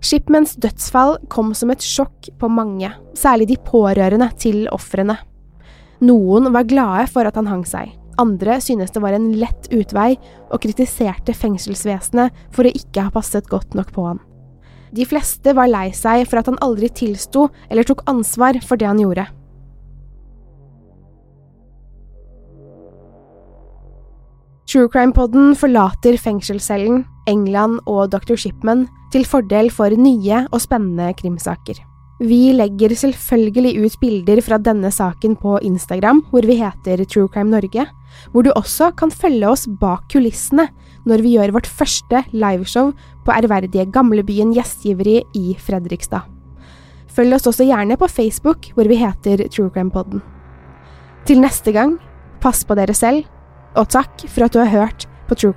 Shipmans 0.00 0.54
dødsfall 0.56 1.18
kom 1.28 1.52
som 1.54 1.72
et 1.74 1.84
sjokk 1.84 2.30
på 2.40 2.48
mange, 2.48 2.88
særlig 3.12 3.50
de 3.50 3.58
pårørende 3.60 4.30
til 4.40 4.64
ofrene. 4.72 5.18
Noen 6.00 6.48
var 6.54 6.68
glade 6.68 7.10
for 7.12 7.28
at 7.28 7.36
han 7.36 7.50
hang 7.50 7.66
seg, 7.68 7.92
andre 8.18 8.58
synes 8.62 8.90
det 8.94 9.02
var 9.02 9.14
en 9.16 9.30
lett 9.38 9.68
utvei 9.72 10.14
og 10.50 10.60
kritiserte 10.64 11.34
fengselsvesenet 11.36 12.34
for 12.54 12.66
å 12.66 12.74
ikke 12.74 13.06
ha 13.06 13.14
passet 13.14 13.48
godt 13.50 13.76
nok 13.78 13.92
på 13.94 14.06
han. 14.08 14.22
De 14.90 15.06
fleste 15.06 15.54
var 15.54 15.70
lei 15.70 15.90
seg 15.94 16.24
for 16.26 16.40
at 16.40 16.48
han 16.50 16.58
aldri 16.64 16.90
tilsto 16.90 17.48
eller 17.70 17.86
tok 17.86 18.02
ansvar 18.10 18.58
for 18.66 18.80
det 18.80 18.88
han 18.90 19.02
gjorde. 19.02 19.28
True 24.70 24.86
Crime-podden 24.86 25.56
forlater 25.58 26.14
fengselscellen, 26.14 27.02
England 27.26 27.80
og 27.90 28.12
Dr. 28.12 28.36
Shipman 28.38 28.84
til 29.10 29.26
fordel 29.26 29.70
for 29.74 29.90
nye 29.98 30.44
og 30.46 30.62
spennende 30.62 31.10
krimsaker. 31.18 31.89
Vi 32.20 32.50
legger 32.52 32.92
selvfølgelig 32.92 33.80
ut 33.80 33.94
bilder 34.00 34.42
fra 34.44 34.58
denne 34.60 34.90
saken 34.92 35.38
på 35.40 35.54
Instagram, 35.64 36.20
hvor 36.28 36.44
vi 36.44 36.58
heter 36.58 37.00
True 37.08 37.30
Crime 37.32 37.48
Norge, 37.48 37.86
hvor 38.32 38.44
du 38.44 38.50
også 38.52 38.90
kan 38.92 39.08
følge 39.08 39.48
oss 39.48 39.64
bak 39.80 40.04
kulissene 40.12 40.66
når 41.08 41.24
vi 41.24 41.32
gjør 41.38 41.54
vårt 41.56 41.70
første 41.70 42.20
liveshow 42.34 42.92
på 43.24 43.32
ærverdige 43.32 43.86
Gamlebyen 43.94 44.52
gjestgiveri 44.52 45.22
i 45.32 45.54
Fredrikstad. 45.56 46.28
Følg 47.08 47.38
oss 47.38 47.48
også 47.48 47.64
gjerne 47.64 47.96
på 47.96 48.08
Facebook, 48.08 48.68
hvor 48.76 48.84
vi 48.84 49.00
heter 49.00 49.46
True 49.48 49.72
Crime 49.72 49.90
Podden. 49.90 50.20
Til 51.24 51.40
neste 51.40 51.72
gang, 51.72 51.96
pass 52.44 52.66
på 52.68 52.76
dere 52.76 52.94
selv, 52.94 53.24
og 53.72 53.88
takk 53.88 54.28
for 54.28 54.44
at 54.44 54.52
du 54.52 54.60
har 54.60 54.70
hørt 54.76 55.08
på 55.28 55.40
True 55.40 55.56